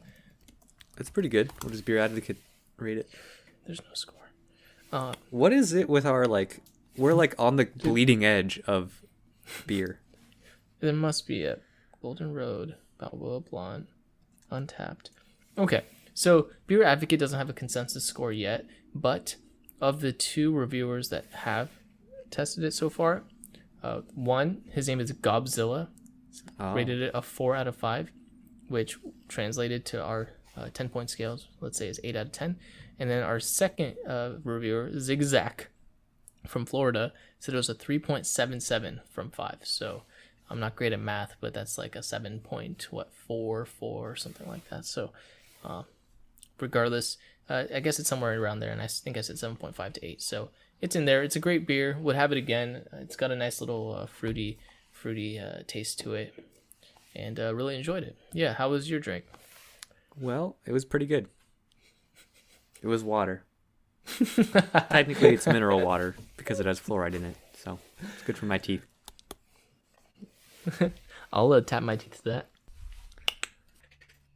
That's 0.96 1.10
pretty 1.10 1.28
good. 1.28 1.50
What 1.62 1.72
does 1.72 1.82
Beer 1.82 1.98
Advocate 1.98 2.36
rate 2.76 2.98
it? 2.98 3.10
There's 3.66 3.80
no 3.80 3.94
score. 3.94 4.18
Uh, 4.92 5.14
What 5.30 5.52
is 5.52 5.72
it 5.72 5.88
with 5.88 6.04
our 6.06 6.26
like? 6.26 6.60
We're 6.96 7.14
like 7.14 7.34
on 7.38 7.56
the 7.56 7.64
bleeding 7.64 8.24
edge 8.24 8.60
of 8.66 9.00
beer. 9.66 9.98
there 10.80 10.92
must 10.92 11.26
be 11.26 11.44
a 11.44 11.58
Golden 12.02 12.34
Road 12.34 12.74
Balboa 12.98 13.40
Blonde 13.40 13.86
Untappd. 14.50 15.08
Okay, 15.56 15.84
so 16.12 16.48
Beer 16.66 16.82
Advocate 16.82 17.18
doesn't 17.18 17.38
have 17.38 17.48
a 17.48 17.54
consensus 17.54 18.04
score 18.04 18.32
yet, 18.32 18.66
but 18.94 19.36
of 19.80 20.00
the 20.02 20.12
two 20.12 20.52
reviewers 20.54 21.08
that 21.08 21.24
have 21.32 21.70
tested 22.30 22.62
it 22.64 22.74
so 22.74 22.90
far, 22.90 23.22
uh, 23.82 24.00
one, 24.14 24.62
his 24.72 24.88
name 24.88 25.00
is 25.00 25.12
Gobzilla, 25.12 25.88
Oh. 26.58 26.72
rated 26.74 27.02
it 27.02 27.10
a 27.14 27.20
four 27.20 27.54
out 27.54 27.66
of 27.68 27.76
five, 27.76 28.10
which 28.68 28.96
translated 29.28 29.84
to 29.86 30.02
our 30.02 30.30
uh, 30.56 30.68
ten 30.72 30.88
point 30.88 31.10
scales, 31.10 31.46
let's 31.60 31.76
say 31.78 31.88
is 31.88 32.00
eight 32.02 32.16
out 32.16 32.26
of 32.26 32.32
ten. 32.32 32.56
And 32.98 33.10
then 33.10 33.22
our 33.22 33.38
second 33.40 33.96
uh, 34.06 34.34
reviewer, 34.44 34.90
Zigzag, 34.98 35.66
from 36.46 36.64
Florida, 36.64 37.12
said 37.38 37.54
it 37.54 37.56
was 37.58 37.68
a 37.68 37.74
three 37.74 37.98
point 37.98 38.26
seven 38.26 38.60
seven 38.60 39.00
from 39.10 39.30
five. 39.30 39.58
So 39.62 40.02
I'm 40.48 40.58
not 40.60 40.74
great 40.76 40.92
at 40.92 41.00
math, 41.00 41.36
but 41.40 41.52
that's 41.54 41.76
like 41.78 41.96
a 41.96 42.02
seven 42.02 42.40
point 42.40 42.88
what 42.90 43.12
four 43.12 43.64
four 43.66 44.10
or 44.12 44.16
something 44.16 44.48
like 44.48 44.68
that. 44.70 44.84
So 44.86 45.10
uh, 45.64 45.82
regardless, 46.60 47.16
uh, 47.48 47.64
I 47.74 47.80
guess 47.80 47.98
it's 47.98 48.08
somewhere 48.08 48.40
around 48.40 48.60
there, 48.60 48.70
and 48.70 48.80
I 48.80 48.86
think 48.86 49.16
I 49.16 49.20
said 49.20 49.38
seven 49.38 49.56
point 49.56 49.74
five 49.74 49.92
to 49.94 50.04
eight. 50.04 50.22
So 50.22 50.50
it's 50.80 50.96
in 50.96 51.04
there. 51.04 51.22
It's 51.22 51.36
a 51.36 51.40
great 51.40 51.66
beer. 51.66 51.96
Would 52.00 52.16
have 52.16 52.32
it 52.32 52.38
again. 52.38 52.82
It's 52.92 53.16
got 53.16 53.30
a 53.30 53.36
nice 53.36 53.60
little 53.60 53.94
uh, 53.94 54.06
fruity 54.06 54.58
fruity 54.90 55.38
uh, 55.38 55.62
taste 55.66 55.98
to 56.00 56.14
it, 56.14 56.34
and 57.14 57.38
uh, 57.38 57.54
really 57.54 57.76
enjoyed 57.76 58.04
it. 58.04 58.16
Yeah, 58.32 58.54
how 58.54 58.70
was 58.70 58.88
your 58.88 59.00
drink? 59.00 59.24
Well, 60.18 60.56
it 60.66 60.72
was 60.72 60.84
pretty 60.84 61.06
good. 61.06 61.28
It 62.82 62.86
was 62.86 63.02
water. 63.02 63.44
Technically, 64.90 65.34
it's 65.34 65.46
mineral 65.46 65.80
water 65.80 66.16
because 66.36 66.60
it 66.60 66.66
has 66.66 66.80
fluoride 66.80 67.14
in 67.14 67.24
it, 67.24 67.36
so 67.56 67.78
it's 68.02 68.22
good 68.22 68.36
for 68.36 68.46
my 68.46 68.58
teeth. 68.58 68.84
I'll 71.32 71.52
uh, 71.52 71.60
tap 71.60 71.82
my 71.82 71.96
teeth 71.96 72.22
to 72.22 72.30
that. 72.30 72.48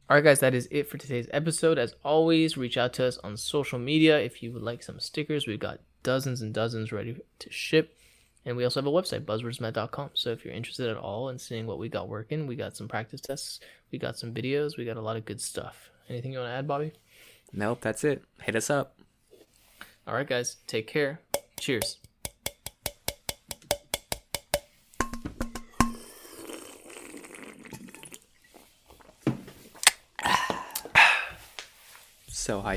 All 0.09 0.15
right, 0.15 0.23
guys, 0.23 0.39
that 0.39 0.53
is 0.53 0.69
it 0.71 0.87
for 0.87 0.97
today's 0.97 1.27
episode. 1.33 1.77
As 1.77 1.93
always, 2.01 2.55
reach 2.55 2.77
out 2.77 2.93
to 2.93 3.05
us 3.05 3.17
on 3.25 3.35
social 3.35 3.77
media 3.77 4.17
if 4.17 4.41
you 4.41 4.53
would 4.53 4.61
like 4.61 4.81
some 4.81 5.01
stickers. 5.01 5.45
We've 5.45 5.59
got 5.59 5.81
dozens 6.01 6.41
and 6.41 6.53
dozens 6.53 6.93
ready 6.93 7.17
to 7.39 7.51
ship. 7.51 7.97
And 8.45 8.55
we 8.55 8.63
also 8.63 8.79
have 8.79 8.87
a 8.87 8.89
website, 8.89 9.25
buzzwordsmd.com. 9.25 10.11
So 10.13 10.29
if 10.29 10.45
you're 10.45 10.53
interested 10.53 10.89
at 10.89 10.95
all 10.95 11.27
in 11.27 11.37
seeing 11.37 11.67
what 11.67 11.77
we 11.77 11.89
got 11.89 12.07
working, 12.07 12.47
we 12.47 12.55
got 12.55 12.77
some 12.77 12.87
practice 12.87 13.19
tests, 13.19 13.59
we 13.91 13.99
got 13.99 14.17
some 14.17 14.33
videos, 14.33 14.77
we 14.77 14.85
got 14.85 14.95
a 14.95 15.01
lot 15.01 15.17
of 15.17 15.25
good 15.25 15.41
stuff. 15.41 15.89
Anything 16.07 16.31
you 16.31 16.39
want 16.39 16.51
to 16.51 16.53
add, 16.53 16.69
Bobby? 16.69 16.93
Nope, 17.51 17.79
that's 17.81 18.05
it. 18.05 18.23
Hit 18.43 18.55
us 18.55 18.69
up. 18.69 18.97
All 20.07 20.13
right, 20.13 20.25
guys, 20.25 20.55
take 20.67 20.87
care. 20.87 21.19
Cheers. 21.59 21.97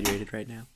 dehydrated 0.00 0.32
right 0.32 0.48
now? 0.48 0.66